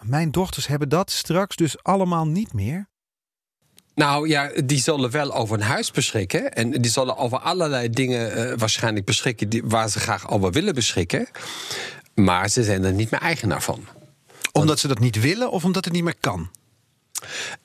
Mijn 0.00 0.30
dochters 0.30 0.66
hebben 0.66 0.88
dat 0.88 1.10
straks 1.10 1.56
dus 1.56 1.82
allemaal 1.82 2.26
niet 2.26 2.52
meer. 2.52 2.88
Nou 3.94 4.28
ja, 4.28 4.50
die 4.64 4.78
zullen 4.78 5.10
wel 5.10 5.34
over 5.34 5.54
een 5.54 5.66
huis 5.66 5.90
beschikken. 5.90 6.52
En 6.52 6.70
die 6.70 6.90
zullen 6.90 7.16
over 7.16 7.38
allerlei 7.38 7.90
dingen 7.90 8.38
uh, 8.38 8.58
waarschijnlijk 8.58 9.06
beschikken 9.06 9.48
die, 9.48 9.62
waar 9.64 9.88
ze 9.88 9.98
graag 9.98 10.30
over 10.30 10.52
willen 10.52 10.74
beschikken. 10.74 11.28
Maar 12.14 12.48
ze 12.48 12.64
zijn 12.64 12.84
er 12.84 12.92
niet 12.92 13.10
meer 13.10 13.20
eigenaar 13.20 13.62
van. 13.62 13.84
Omdat 14.52 14.78
ze 14.78 14.88
dat 14.88 14.98
niet 14.98 15.20
willen 15.20 15.50
of 15.50 15.64
omdat 15.64 15.84
het 15.84 15.94
niet 15.94 16.04
meer 16.04 16.18
kan? 16.20 16.50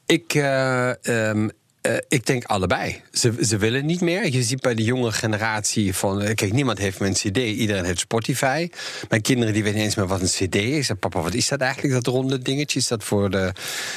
Ik. 0.06 0.34
Uh, 0.34 0.91
um, 1.02 1.52
uh, 1.88 1.98
ik 2.08 2.26
denk 2.26 2.43
allebei. 2.43 3.02
Ze, 3.12 3.34
ze 3.41 3.58
willen 3.58 3.86
niet 3.86 4.02
meer. 4.02 4.32
Je 4.32 4.43
ziet 4.43 4.62
bij 4.62 4.76
de 4.76 4.84
jonge 4.84 5.12
generatie 5.12 5.96
van... 5.96 6.34
Kijk, 6.34 6.54
niemand 6.54 6.78
heeft 6.78 7.00
meer 7.00 7.10
een 7.10 7.15
cd, 7.15 7.38
iedereen 7.38 7.86
heeft 7.86 8.00
Spotify. 8.00 8.69
Mijn 9.10 9.22
kinderen 9.22 9.54
die 9.54 9.63
weten 9.63 9.80
eens 9.80 9.96
meer 9.96 10.08
wat 10.08 10.22
een 10.22 10.28
cd 10.28 10.56
is. 10.56 10.86
Zeg, 10.86 11.00
papa, 11.00 11.22
wat 11.22 11.34
is 11.34 11.48
dat 11.48 11.60
eigenlijk, 11.60 11.93
dat 11.93 12.08
ronde 12.08 12.39
dingetje? 12.39 12.80
Is 12.80 12.88
dat, 12.88 13.04
voor 13.04 13.30
de, 13.30 13.52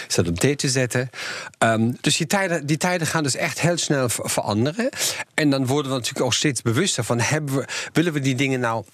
is 0.09 0.15
dat 0.15 0.29
om 0.29 0.39
thee 0.39 0.57
te 0.57 0.69
zetten? 0.69 1.11
Um, 1.59 1.97
dus 2.01 2.17
die 2.17 2.27
tijden, 2.27 2.67
die 2.67 2.77
tijden 2.77 3.07
gaan 3.07 3.23
dus 3.23 3.37
echt 3.37 3.61
heel 3.61 3.77
snel 3.77 4.09
veranderen. 4.09 4.89
En 5.35 5.51
dan 5.51 5.67
worden 5.67 5.91
we 5.91 5.97
natuurlijk 5.97 6.25
ook 6.25 6.35
steeds 6.35 6.63
bewuster 6.63 7.05
van... 7.05 7.21
Hebben 7.21 7.55
we, 7.55 7.65
willen 7.93 8.13
we 8.13 8.21
die 8.21 8.35
dingen 8.35 8.61
nou 8.61 8.85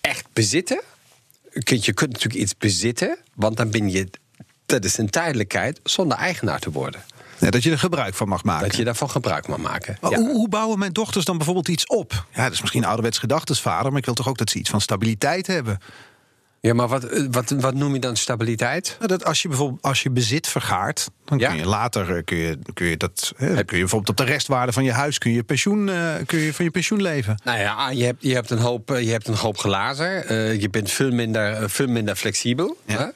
echt 0.00 0.26
bezitten? 0.32 0.80
Je 1.52 1.92
kunt 1.92 2.12
natuurlijk 2.12 2.34
iets 2.34 2.56
bezitten, 2.56 3.18
want 3.34 3.56
dan 3.56 3.70
ben 3.70 3.90
je... 3.90 4.08
Dat 4.66 4.84
is 4.84 4.98
een 4.98 5.10
tijdelijkheid 5.10 5.80
zonder 5.82 6.18
eigenaar 6.18 6.60
te 6.60 6.70
worden. 6.70 7.02
Ja, 7.40 7.50
dat 7.50 7.62
je 7.62 7.70
er 7.70 7.78
gebruik 7.78 8.14
van 8.14 8.28
mag 8.28 8.44
maken. 8.44 8.68
Dat 8.68 8.76
je 8.76 8.84
daarvan 8.84 9.10
gebruik 9.10 9.48
mag 9.48 9.58
maken. 9.58 9.98
Ja. 10.00 10.16
hoe, 10.16 10.30
hoe, 10.30 10.48
bouwen 10.48 10.78
mijn 10.78 10.92
dochters 10.92 11.24
dan 11.24 11.36
bijvoorbeeld 11.36 11.68
iets 11.68 11.86
op? 11.86 12.26
Ja, 12.34 12.42
dat 12.42 12.52
is 12.52 12.60
misschien 12.60 12.84
ouderwets 12.84 13.18
gedachtesvader, 13.18 13.90
maar 13.90 14.00
ik 14.00 14.04
wil 14.04 14.14
toch 14.14 14.28
ook 14.28 14.38
dat 14.38 14.50
ze 14.50 14.58
iets 14.58 14.70
van 14.70 14.80
stabiliteit 14.80 15.46
hebben. 15.46 15.78
Ja, 16.60 16.74
maar 16.74 16.88
wat, 16.88 17.26
wat, 17.30 17.50
wat 17.50 17.74
noem 17.74 17.94
je 17.94 18.00
dan 18.00 18.16
stabiliteit? 18.16 18.96
Nou, 18.98 19.08
dat 19.08 19.24
als 19.24 19.42
je 19.42 19.48
bijvoorbeeld 19.48 19.82
als 19.82 20.02
je 20.02 20.10
bezit 20.10 20.46
vergaart, 20.46 21.08
dan 21.30 21.38
ja. 21.38 21.48
kun 21.48 21.58
je 21.58 21.66
later 21.66 22.22
kun 22.22 22.36
je, 22.36 22.58
kun 22.74 22.86
je 22.86 22.96
dat 22.96 23.32
hè, 23.36 23.46
kun 23.46 23.76
je 23.76 23.82
bijvoorbeeld 23.82 24.08
op 24.08 24.26
de 24.26 24.32
restwaarde 24.32 24.72
van 24.72 24.84
je 24.84 24.92
huis 24.92 25.18
kun 25.18 25.32
je 25.32 25.42
pensioen 25.42 25.88
uh, 25.88 26.14
kun 26.26 26.38
je 26.38 26.54
van 26.54 26.64
je 26.64 26.70
pensioen 26.70 27.02
leven. 27.02 27.40
Nou 27.44 27.58
ja, 27.58 27.90
je 27.90 28.04
hebt, 28.04 28.22
je 28.22 28.34
hebt 28.34 28.50
een 28.50 28.58
hoop 28.58 28.88
je 28.88 29.10
hebt 29.10 29.28
een 29.28 29.34
hoop 29.34 29.58
glazen. 29.58 30.32
Uh, 30.32 30.60
je 30.60 30.68
bent 30.68 30.90
veel 30.90 31.10
minder 31.10 31.70
veel 31.70 31.88
minder 31.88 32.16
flexibel. 32.16 32.76
Ja. 32.86 33.12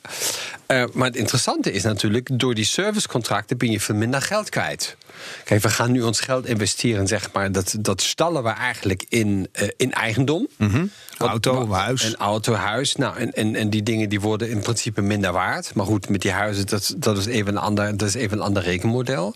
Uh, 0.68 0.84
maar 0.92 1.06
het 1.06 1.16
interessante 1.16 1.72
is 1.72 1.82
natuurlijk, 1.82 2.28
door 2.32 2.54
die 2.54 2.64
servicecontracten 2.64 3.58
ben 3.58 3.70
je 3.70 3.80
veel 3.80 3.94
minder 3.94 4.22
geld 4.22 4.48
kwijt. 4.48 4.96
Kijk, 5.44 5.62
we 5.62 5.70
gaan 5.70 5.92
nu 5.92 6.02
ons 6.02 6.20
geld 6.20 6.46
investeren, 6.46 7.06
zeg 7.06 7.32
maar. 7.32 7.52
Dat, 7.52 7.76
dat 7.80 8.02
stallen 8.02 8.42
we 8.42 8.48
eigenlijk 8.48 9.04
in, 9.08 9.48
uh, 9.62 9.68
in 9.76 9.92
eigendom. 9.92 10.48
Mm 10.56 10.70
-hmm. 10.70 10.90
Auto, 11.18 11.66
wat, 11.66 11.78
huis. 11.78 12.04
Een 12.04 12.16
auto, 12.16 12.54
huis. 12.54 12.96
Nou, 12.96 13.16
en, 13.16 13.32
en, 13.32 13.54
en 13.54 13.70
die 13.70 13.82
dingen 13.82 14.08
die 14.08 14.20
worden 14.20 14.50
in 14.50 14.60
principe 14.60 15.02
minder 15.02 15.32
waard. 15.32 15.74
Maar 15.74 15.86
goed, 15.86 16.08
met 16.08 16.22
die 16.22 16.30
huizen, 16.30 16.66
dat, 16.66 16.94
dat, 16.96 17.18
is, 17.18 17.26
even 17.26 17.52
een 17.52 17.62
ander, 17.62 17.96
is 18.06 18.14
even 18.14 18.38
een 18.38 18.44
ander 18.44 18.62
rekenmodel. 18.62 19.34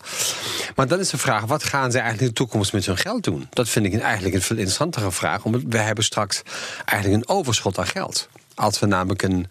Maar 0.75 0.89
dan 0.89 0.99
is 0.99 1.11
de 1.11 1.19
vraag, 1.19 1.45
wat 1.45 1.65
gaan 1.65 1.91
ze 1.91 1.99
eigenlijk 1.99 2.21
in 2.21 2.29
de 2.29 2.35
toekomst 2.35 2.73
met 2.73 2.87
hun 2.87 2.97
geld 2.97 3.25
doen? 3.25 3.47
Dat 3.51 3.69
vind 3.69 3.87
ik 3.87 4.01
eigenlijk 4.01 4.35
een 4.35 4.43
veel 4.43 4.57
interessantere 4.57 5.13
vraag. 5.13 5.45
Omdat 5.45 5.63
we 5.69 5.79
hebben 5.79 6.05
straks 6.05 6.43
eigenlijk 6.85 7.23
een 7.23 7.37
overschot 7.37 7.79
aan 7.79 7.87
geld. 7.87 8.29
Als 8.55 8.79
we 8.79 8.87
namelijk 8.87 9.23
een, 9.23 9.49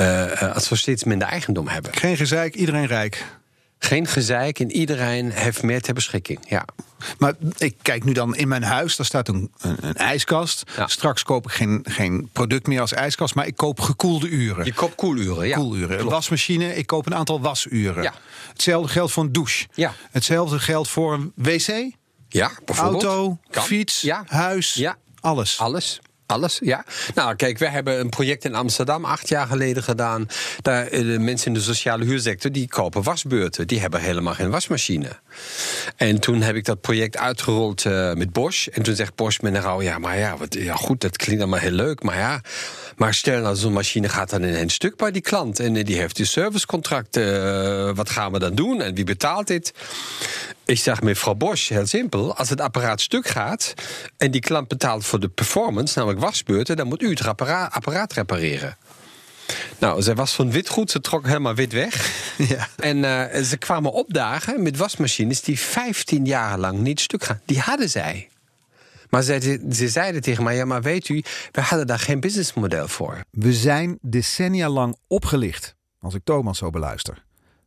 uh, 0.00 0.54
als 0.54 0.68
we 0.68 0.76
steeds 0.76 1.04
minder 1.04 1.28
eigendom 1.28 1.68
hebben. 1.68 1.94
Geen 1.94 2.16
gezeik, 2.16 2.54
iedereen 2.54 2.86
rijk. 2.86 3.24
Geen 3.82 4.06
gezeik 4.06 4.58
en 4.60 4.70
iedereen 4.70 5.30
heeft 5.30 5.62
meer 5.62 5.80
ter 5.80 5.94
beschikking. 5.94 6.38
Ja. 6.48 6.64
Maar 7.18 7.34
ik 7.56 7.76
kijk 7.82 8.04
nu 8.04 8.12
dan 8.12 8.36
in 8.36 8.48
mijn 8.48 8.62
huis, 8.62 8.96
daar 8.96 9.06
staat 9.06 9.28
een, 9.28 9.50
een, 9.60 9.76
een 9.80 9.94
ijskast. 9.94 10.62
Ja. 10.76 10.86
Straks 10.86 11.22
koop 11.22 11.44
ik 11.44 11.52
geen, 11.52 11.84
geen 11.88 12.28
product 12.32 12.66
meer 12.66 12.80
als 12.80 12.92
ijskast, 12.92 13.34
maar 13.34 13.46
ik 13.46 13.56
koop 13.56 13.80
gekoelde 13.80 14.28
uren. 14.28 14.64
Je 14.64 14.74
koopt 14.74 14.94
koeluren, 14.94 15.48
ja. 15.48 15.56
Koeluren. 15.56 16.00
Een 16.00 16.08
wasmachine, 16.08 16.74
ik 16.74 16.86
koop 16.86 17.06
een 17.06 17.14
aantal 17.14 17.40
wasuren. 17.40 18.02
Ja. 18.02 18.14
Hetzelfde 18.52 18.88
geldt 18.88 19.12
voor 19.12 19.24
een 19.24 19.32
douche. 19.32 19.66
Ja. 19.74 19.94
Hetzelfde 20.10 20.58
geldt 20.58 20.88
voor 20.88 21.12
een 21.12 21.32
wc. 21.34 21.92
Ja, 22.28 22.50
bijvoorbeeld. 22.64 23.04
Auto, 23.04 23.38
kan. 23.50 23.62
fiets, 23.62 24.00
ja. 24.00 24.24
huis, 24.26 24.74
ja. 24.74 24.96
alles. 25.20 25.58
Alles. 25.58 26.00
Alles, 26.30 26.58
ja. 26.62 26.84
Nou, 27.14 27.34
kijk, 27.34 27.58
we 27.58 27.68
hebben 27.68 28.00
een 28.00 28.08
project 28.08 28.44
in 28.44 28.54
Amsterdam 28.54 29.04
acht 29.04 29.28
jaar 29.28 29.46
geleden 29.46 29.82
gedaan. 29.82 30.28
Daar 30.62 30.90
de 30.90 31.18
mensen 31.18 31.46
in 31.46 31.54
de 31.54 31.60
sociale 31.60 32.04
huursector 32.04 32.52
die 32.52 32.68
kopen 32.68 33.02
wasbeurten. 33.02 33.66
Die 33.66 33.80
hebben 33.80 34.00
helemaal 34.00 34.34
geen 34.34 34.50
wasmachine. 34.50 35.08
En 35.96 36.20
toen 36.20 36.42
heb 36.42 36.56
ik 36.56 36.64
dat 36.64 36.80
project 36.80 37.16
uitgerold 37.16 37.84
uh, 37.84 38.12
met 38.12 38.32
Bosch. 38.32 38.66
En 38.66 38.82
toen 38.82 38.94
zegt 38.94 39.14
Bosch 39.14 39.40
met 39.40 39.54
een 39.54 39.82
ja, 39.82 39.98
maar 39.98 40.18
ja, 40.18 40.36
wat, 40.36 40.54
ja, 40.54 40.74
goed, 40.74 41.00
dat 41.00 41.16
klinkt 41.16 41.42
allemaal 41.42 41.60
heel 41.60 41.70
leuk, 41.70 42.02
maar 42.02 42.16
ja. 42.18 42.40
Maar 42.96 43.14
stel 43.14 43.40
nou, 43.40 43.56
zo'n 43.56 43.72
machine 43.72 44.08
gaat 44.08 44.30
dan 44.30 44.44
in 44.44 44.54
een 44.54 44.70
stuk 44.70 44.96
bij 44.96 45.10
die 45.10 45.22
klant. 45.22 45.60
En 45.60 45.72
die 45.72 45.96
heeft 45.96 46.16
die 46.16 46.26
servicecontract. 46.26 47.16
Wat 47.94 48.10
gaan 48.10 48.32
we 48.32 48.38
dan 48.38 48.54
doen? 48.54 48.80
En 48.80 48.94
wie 48.94 49.04
betaalt 49.04 49.46
dit? 49.46 49.72
Ik 50.70 50.78
zeg 50.78 51.02
mevrouw 51.02 51.34
Bosch, 51.34 51.68
heel 51.68 51.86
simpel. 51.86 52.36
Als 52.36 52.48
het 52.48 52.60
apparaat 52.60 53.00
stuk 53.00 53.26
gaat 53.26 53.74
en 54.16 54.30
die 54.30 54.40
klant 54.40 54.68
betaalt 54.68 55.06
voor 55.06 55.20
de 55.20 55.28
performance, 55.28 55.98
namelijk 55.98 56.22
wasbeurten, 56.22 56.76
dan 56.76 56.86
moet 56.86 57.02
u 57.02 57.08
het 57.08 57.26
apparaat, 57.26 58.12
repareren. 58.12 58.76
Nou, 59.78 60.02
zij 60.02 60.14
was 60.14 60.34
van 60.34 60.50
witgoed, 60.50 60.90
ze 60.90 61.00
trok 61.00 61.26
helemaal 61.26 61.54
wit 61.54 61.72
weg. 61.72 61.94
Ja. 62.48 62.68
En 62.76 63.04
eh, 63.04 63.42
ze 63.42 63.56
kwamen 63.56 63.92
opdagen 63.92 64.62
met 64.62 64.76
wasmachines 64.76 65.42
die 65.42 65.58
15 65.58 66.24
jaar 66.24 66.58
lang 66.58 66.78
niet 66.78 67.00
stuk 67.00 67.24
gaan. 67.24 67.40
Die 67.44 67.60
hadden 67.60 67.88
zij. 67.88 68.28
Maar 69.08 69.22
ze, 69.22 69.66
ze 69.72 69.88
zeiden 69.88 70.20
tegen 70.20 70.44
mij: 70.44 70.56
ja, 70.56 70.64
maar 70.64 70.82
weet 70.82 71.08
u, 71.08 71.22
we 71.52 71.60
hadden 71.60 71.86
daar 71.86 71.98
geen 71.98 72.20
businessmodel 72.20 72.88
voor. 72.88 73.20
We 73.30 73.52
zijn 73.52 73.98
decennia 74.00 74.68
lang 74.68 74.96
opgelicht, 75.06 75.74
als 76.00 76.14
ik 76.14 76.24
Thomas 76.24 76.58
zo 76.58 76.70
beluister. 76.70 77.24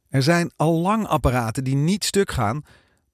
Er 0.09 0.23
zijn 0.23 0.51
al 0.55 0.73
lang 0.73 1.07
apparaten 1.07 1.63
die 1.63 1.75
niet 1.75 2.05
stuk 2.05 2.31
gaan, 2.31 2.63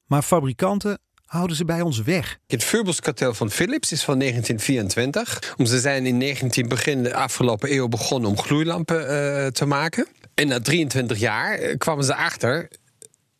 maar 0.09 0.21
fabrikanten 0.21 0.99
houden 1.25 1.55
ze 1.55 1.65
bij 1.65 1.81
ons 1.81 2.01
weg. 2.01 2.37
Het 2.47 2.63
Philips-kartel 2.63 3.33
van 3.33 3.51
Philips 3.51 3.91
is 3.91 4.03
van 4.03 4.19
1924. 4.19 5.55
Ze 5.63 5.79
zijn 5.79 6.05
in 6.05 6.17
19 6.17 6.67
begin 6.67 7.03
de 7.03 7.13
afgelopen 7.13 7.73
eeuw 7.73 7.87
begonnen 7.87 8.29
om 8.29 8.39
gloeilampen 8.39 9.07
eh, 9.07 9.47
te 9.47 9.65
maken. 9.65 10.07
En 10.33 10.47
na 10.47 10.59
23 10.59 11.19
jaar 11.19 11.57
eh, 11.57 11.77
kwamen 11.77 12.03
ze 12.03 12.15
achter, 12.15 12.69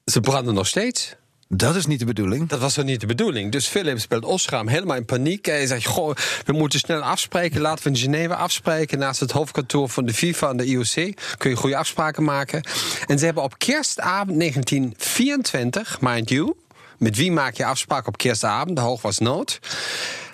ze 0.05 0.19
branden 0.19 0.53
nog 0.53 0.67
steeds. 0.67 1.15
Dat 1.55 1.75
is 1.75 1.85
niet 1.85 1.99
de 1.99 2.05
bedoeling. 2.05 2.49
Dat 2.49 2.59
was 2.59 2.73
toch 2.73 2.85
niet 2.85 2.99
de 2.99 3.07
bedoeling. 3.07 3.51
Dus 3.51 3.67
Philips 3.67 4.07
belt 4.07 4.25
Osram 4.25 4.67
helemaal 4.67 4.95
in 4.95 5.05
paniek. 5.05 5.45
Hij 5.45 5.67
zegt, 5.67 5.85
goh, 5.85 6.15
we 6.45 6.53
moeten 6.53 6.79
snel 6.79 7.01
afspreken. 7.01 7.62
Laten 7.62 7.83
we 7.83 7.89
in 7.89 7.95
Genève 7.95 8.35
afspreken. 8.35 8.99
Naast 8.99 9.19
het 9.19 9.31
hoofdkantoor 9.31 9.89
van 9.89 10.05
de 10.05 10.13
FIFA 10.13 10.49
en 10.49 10.57
de 10.57 10.65
IOC. 10.65 11.15
Kun 11.38 11.49
je 11.49 11.55
goede 11.55 11.77
afspraken 11.77 12.23
maken. 12.23 12.63
En 13.07 13.19
ze 13.19 13.25
hebben 13.25 13.43
op 13.43 13.57
kerstavond 13.57 14.39
1924, 14.39 16.01
mind 16.01 16.29
you... 16.29 16.53
met 16.97 17.15
wie 17.15 17.31
maak 17.31 17.55
je 17.55 17.65
afspraak 17.65 18.07
op 18.07 18.17
kerstavond? 18.17 18.75
De 18.75 18.81
hoog 18.81 19.01
was 19.01 19.19
nood 19.19 19.59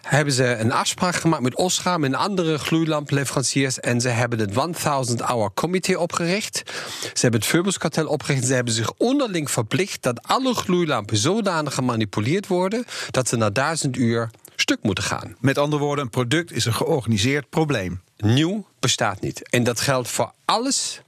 hebben 0.06 0.34
ze 0.34 0.46
een 0.46 0.72
afspraak 0.72 1.15
gemaakt 1.15 1.41
met 1.41 1.56
Osram 1.56 2.04
en 2.04 2.15
andere 2.15 2.58
gloeilampleveranciers. 2.58 3.80
En 3.80 4.02
ze 4.02 4.10
hebben 4.10 4.39
het 4.39 4.54
1000 4.84 5.22
Hour 5.22 5.52
Committee 5.54 6.00
opgericht. 6.00 6.62
Ze 7.02 7.22
hebben 7.22 7.39
het 7.39 7.50
Philips-kartel 7.50 8.08
opgericht. 8.08 8.46
Ze 8.46 8.54
hebben 8.54 8.74
zich 8.74 8.91
onderling 8.98 9.52
verplicht 9.52 10.04
dat 10.04 10.24
alle 10.24 10.54
gloeilampen 10.54 11.18
zodanig 11.18 11.74
gemanipuleerd 11.74 12.48
worden. 12.48 12.86
dat 13.12 13.28
ze 13.28 13.36
na 13.36 13.50
1000 13.50 13.98
uur 13.98 14.30
stuk 14.56 14.80
moeten 14.82 15.04
gaan. 15.04 15.36
Met 15.39 15.58
andere 15.58 15.84
woorden, 15.84 16.04
een 16.04 16.10
product 16.10 16.52
is 16.52 16.65
een 16.65 16.74
georganiseerd 16.74 17.50
probleem. 17.50 18.02
Nieuw 18.18 18.65
bestaat 18.80 19.22
niet. 19.22 19.50
En 19.50 19.63
dat 19.63 19.80
geldt 19.80 20.08
voor 20.08 20.32
alles? 20.46 21.02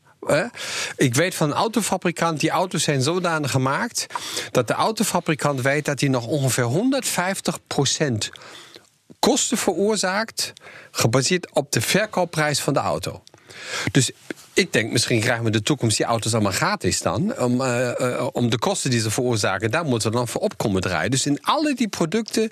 Ik 0.96 1.16
weet 1.16 1.36
van 1.36 1.50
een 1.50 1.56
autofabrikant, 1.56 2.40
die 2.40 2.50
auto's 2.50 2.84
zijn 2.84 3.02
zodanig 3.02 3.52
gemaakt 3.52 4.06
dat 4.52 4.68
de 4.68 4.74
autofabrikant 4.74 5.62
weet 5.62 5.86
dat 5.86 6.00
hij 6.00 6.10
nog 6.10 6.26
ongeveer 6.26 6.64
150 6.64 7.60
kosten 9.20 9.58
veroorzaakt, 9.58 10.54
gebaseerd 10.92 11.54
op 11.54 11.72
de 11.72 11.82
verkoopprijs 11.82 12.62
van 12.62 12.74
de 12.74 12.80
auto. 12.80 13.24
Dus 13.92 14.12
ik 14.58 14.74
denk, 14.74 14.92
misschien 14.92 15.20
krijgen 15.20 15.44
we 15.44 15.50
de 15.50 15.62
toekomst 15.62 15.98
die 15.98 16.06
auto's 16.06 16.34
allemaal 16.34 16.52
gratis 16.52 17.02
dan. 17.02 17.40
Om, 17.40 17.62
uh, 17.62 17.92
uh, 18.00 18.28
om 18.32 18.50
de 18.50 18.60
kosten 18.60 18.90
die 18.90 19.00
ze 19.00 19.12
veroorzaken, 19.12 19.72
daar 19.72 19.86
moeten 19.86 20.12
we 20.12 20.18
dan 20.18 20.28
voor 20.28 20.42
op 20.42 20.58
komen 20.58 20.82
draaien. 20.82 21.12
Dus 21.12 21.26
in 21.26 21.42
alle 21.42 21.76
die 21.76 21.88
producten 21.88 22.50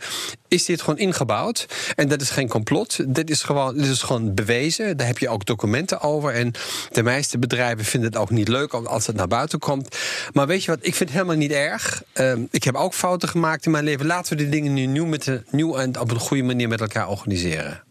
is 0.48 0.66
dit 0.66 0.82
gewoon 0.82 1.00
ingebouwd. 1.00 1.66
En 1.96 2.08
dat 2.08 2.22
is 2.22 2.30
geen 2.30 2.48
complot. 2.48 3.00
Dit 3.08 3.30
is 3.30 3.44
gewoon, 3.44 3.76
is 3.76 4.02
gewoon 4.02 4.34
bewezen. 4.34 4.98
Daar 4.98 5.08
heb 5.08 5.18
je 5.18 5.30
ook 5.30 5.46
documenten 5.46 6.02
over. 6.02 6.34
En 6.34 6.52
de 6.92 7.04
meeste 7.04 7.40
bedrijven 7.40 7.86
vinden 7.86 8.10
het 8.10 8.20
ook 8.20 8.30
niet 8.30 8.48
leuk 8.48 8.74
als 8.74 9.08
het 9.08 9.16
naar 9.16 9.28
buiten 9.28 9.60
komt. 9.60 9.98
Maar 10.34 10.48
weet 10.48 10.64
je 10.64 10.72
wat, 10.72 10.80
ik 10.82 10.96
vind 10.96 11.10
het 11.10 11.18
helemaal 11.18 11.38
niet 11.38 11.52
erg. 11.52 12.04
Uh, 12.14 12.34
ik 12.52 12.64
heb 12.64 12.76
ook 12.76 12.94
fouten 12.94 13.30
gemaakt 13.30 13.66
in 13.66 13.72
mijn 13.72 13.84
leven. 13.84 14.06
Laten 14.06 14.38
we 14.38 14.44
die 14.44 14.52
dingen 14.52 14.74
nu 14.74 14.86
nieuw, 14.86 15.06
met 15.06 15.24
de, 15.24 15.44
nieuw 15.50 15.78
en 15.78 16.00
op 16.00 16.12
een 16.12 16.20
goede 16.20 16.44
manier 16.44 16.68
met 16.68 16.82
elkaar 16.82 17.10
organiseren. 17.10 17.84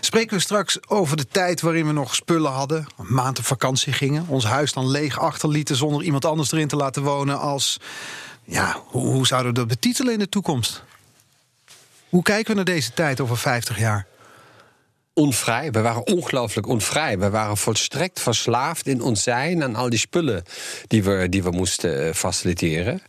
Spreken 0.00 0.36
we 0.36 0.42
straks 0.42 0.88
over 0.88 1.16
de 1.16 1.26
tijd 1.26 1.60
waarin 1.60 1.86
we 1.86 1.92
nog 1.92 2.14
spullen 2.14 2.52
hadden, 2.52 2.86
een 2.98 3.14
maand 3.14 3.38
op 3.38 3.44
vakantie 3.44 3.92
gingen, 3.92 4.24
ons 4.28 4.44
huis 4.44 4.72
dan 4.72 4.88
leeg 4.88 5.18
achterlieten 5.18 5.76
zonder 5.76 6.02
iemand 6.02 6.24
anders 6.24 6.52
erin 6.52 6.68
te 6.68 6.76
laten 6.76 7.02
wonen 7.02 7.40
als, 7.40 7.80
ja, 8.44 8.82
hoe, 8.86 9.06
hoe 9.06 9.26
zouden 9.26 9.52
we 9.52 9.58
dat 9.58 9.68
betitelen 9.68 10.12
in 10.12 10.18
de 10.18 10.28
toekomst? 10.28 10.82
Hoe 12.08 12.22
kijken 12.22 12.50
we 12.50 12.54
naar 12.54 12.64
deze 12.64 12.92
tijd 12.92 13.20
over 13.20 13.36
50 13.36 13.78
jaar? 13.78 14.06
Onvrij. 15.18 15.70
We 15.70 15.80
waren 15.80 16.06
ongelooflijk 16.06 16.66
onvrij. 16.66 17.18
We 17.18 17.30
waren 17.30 17.56
volstrekt 17.56 18.20
verslaafd 18.20 18.86
in 18.86 19.02
ons 19.02 19.22
zijn 19.22 19.62
aan 19.62 19.76
al 19.76 19.90
die 19.90 19.98
spullen 19.98 20.42
die 20.86 21.02
we, 21.02 21.26
die 21.28 21.42
we 21.42 21.50
moesten 21.50 22.06
eh, 22.06 22.14
faciliteren. 22.14 23.02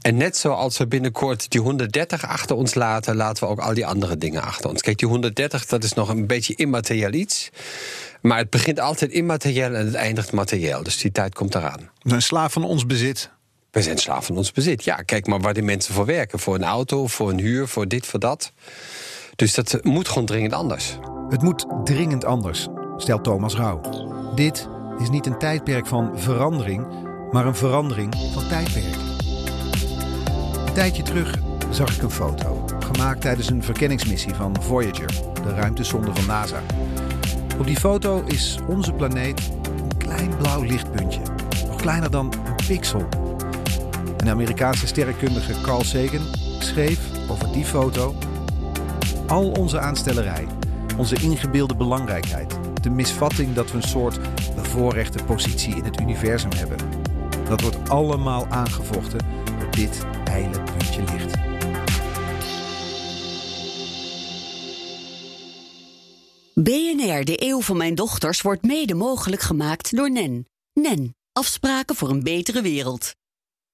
En 0.00 0.16
net 0.16 0.36
zoals 0.36 0.78
we 0.78 0.86
binnenkort 0.86 1.50
die 1.50 1.60
130 1.60 2.26
achter 2.26 2.56
ons 2.56 2.74
laten, 2.74 3.16
laten 3.16 3.44
we 3.44 3.50
ook 3.50 3.60
al 3.60 3.74
die 3.74 3.86
andere 3.86 4.18
dingen 4.18 4.42
achter 4.42 4.70
ons. 4.70 4.82
Kijk, 4.82 4.98
die 4.98 5.08
130, 5.08 5.66
dat 5.66 5.84
is 5.84 5.92
nog 5.92 6.08
een 6.08 6.26
beetje 6.26 6.54
immaterieel 6.54 7.12
iets. 7.12 7.50
Maar 8.20 8.38
het 8.38 8.50
begint 8.50 8.80
altijd 8.80 9.10
immaterieel 9.10 9.74
en 9.74 9.86
het 9.86 9.94
eindigt 9.94 10.32
materieel. 10.32 10.82
Dus 10.82 10.98
die 10.98 11.12
tijd 11.12 11.34
komt 11.34 11.54
eraan. 11.54 11.90
We 12.02 12.08
zijn 12.08 12.22
slaaf 12.22 12.52
van 12.52 12.64
ons 12.64 12.86
bezit. 12.86 13.30
We 13.70 13.82
zijn 13.82 13.98
slaaf 13.98 14.26
van 14.26 14.36
ons 14.36 14.52
bezit. 14.52 14.84
Ja, 14.84 14.96
kijk 14.96 15.26
maar 15.26 15.40
waar 15.40 15.54
die 15.54 15.62
mensen 15.62 15.94
voor 15.94 16.06
werken. 16.06 16.38
Voor 16.38 16.54
een 16.54 16.64
auto, 16.64 17.06
voor 17.06 17.30
een 17.30 17.38
huur, 17.38 17.68
voor 17.68 17.88
dit, 17.88 18.06
voor 18.06 18.20
dat. 18.20 18.52
Dus 19.36 19.54
dat 19.54 19.78
moet 19.82 20.08
gewoon 20.08 20.26
dringend 20.26 20.52
anders. 20.52 20.98
Het 21.32 21.42
moet 21.42 21.66
dringend 21.84 22.24
anders, 22.24 22.68
stelt 22.96 23.24
Thomas 23.24 23.56
Rauw. 23.56 23.80
Dit 24.34 24.68
is 24.98 25.10
niet 25.10 25.26
een 25.26 25.38
tijdperk 25.38 25.86
van 25.86 26.18
verandering, 26.18 26.86
maar 27.30 27.46
een 27.46 27.54
verandering 27.54 28.14
van 28.32 28.48
tijdperk. 28.48 28.96
Een 30.66 30.72
tijdje 30.72 31.02
terug 31.02 31.38
zag 31.70 31.96
ik 31.96 32.02
een 32.02 32.10
foto, 32.10 32.64
gemaakt 32.84 33.20
tijdens 33.20 33.50
een 33.50 33.62
verkenningsmissie 33.62 34.34
van 34.34 34.62
Voyager, 34.62 35.06
de 35.42 35.54
ruimtesonde 35.54 36.14
van 36.14 36.26
NASA. 36.26 36.62
Op 37.58 37.66
die 37.66 37.76
foto 37.76 38.22
is 38.26 38.58
onze 38.68 38.92
planeet 38.92 39.50
een 39.62 39.96
klein 39.96 40.36
blauw 40.36 40.62
lichtpuntje, 40.62 41.20
nog 41.66 41.76
kleiner 41.76 42.10
dan 42.10 42.32
een 42.46 42.66
pixel. 42.66 43.08
Een 44.16 44.28
Amerikaanse 44.28 44.86
sterrenkundige 44.86 45.60
Carl 45.60 45.84
Sagan 45.84 46.26
schreef 46.58 47.00
over 47.28 47.52
die 47.52 47.64
foto: 47.64 48.14
Al 49.26 49.50
onze 49.50 49.78
aanstellerij 49.78 50.46
onze 50.96 51.16
ingebeelde 51.16 51.76
belangrijkheid, 51.76 52.58
de 52.82 52.90
misvatting 52.90 53.54
dat 53.54 53.70
we 53.70 53.76
een 53.76 53.82
soort 53.82 54.18
bevoorrechte 54.54 55.24
positie 55.24 55.76
in 55.76 55.84
het 55.84 56.00
universum 56.00 56.52
hebben. 56.52 56.78
Dat 57.48 57.60
wordt 57.60 57.88
allemaal 57.88 58.46
aangevochten 58.46 59.20
door 59.58 59.70
dit 59.70 60.06
ijle 60.24 60.62
puntje 60.62 61.02
licht. 61.02 61.36
BNR, 66.54 67.24
de 67.24 67.42
eeuw 67.42 67.60
van 67.60 67.76
mijn 67.76 67.94
dochters, 67.94 68.42
wordt 68.42 68.62
mede 68.62 68.94
mogelijk 68.94 69.42
gemaakt 69.42 69.96
door 69.96 70.10
NEN. 70.10 70.46
NEN, 70.72 71.14
afspraken 71.32 71.96
voor 71.96 72.10
een 72.10 72.22
betere 72.22 72.62
wereld. 72.62 73.12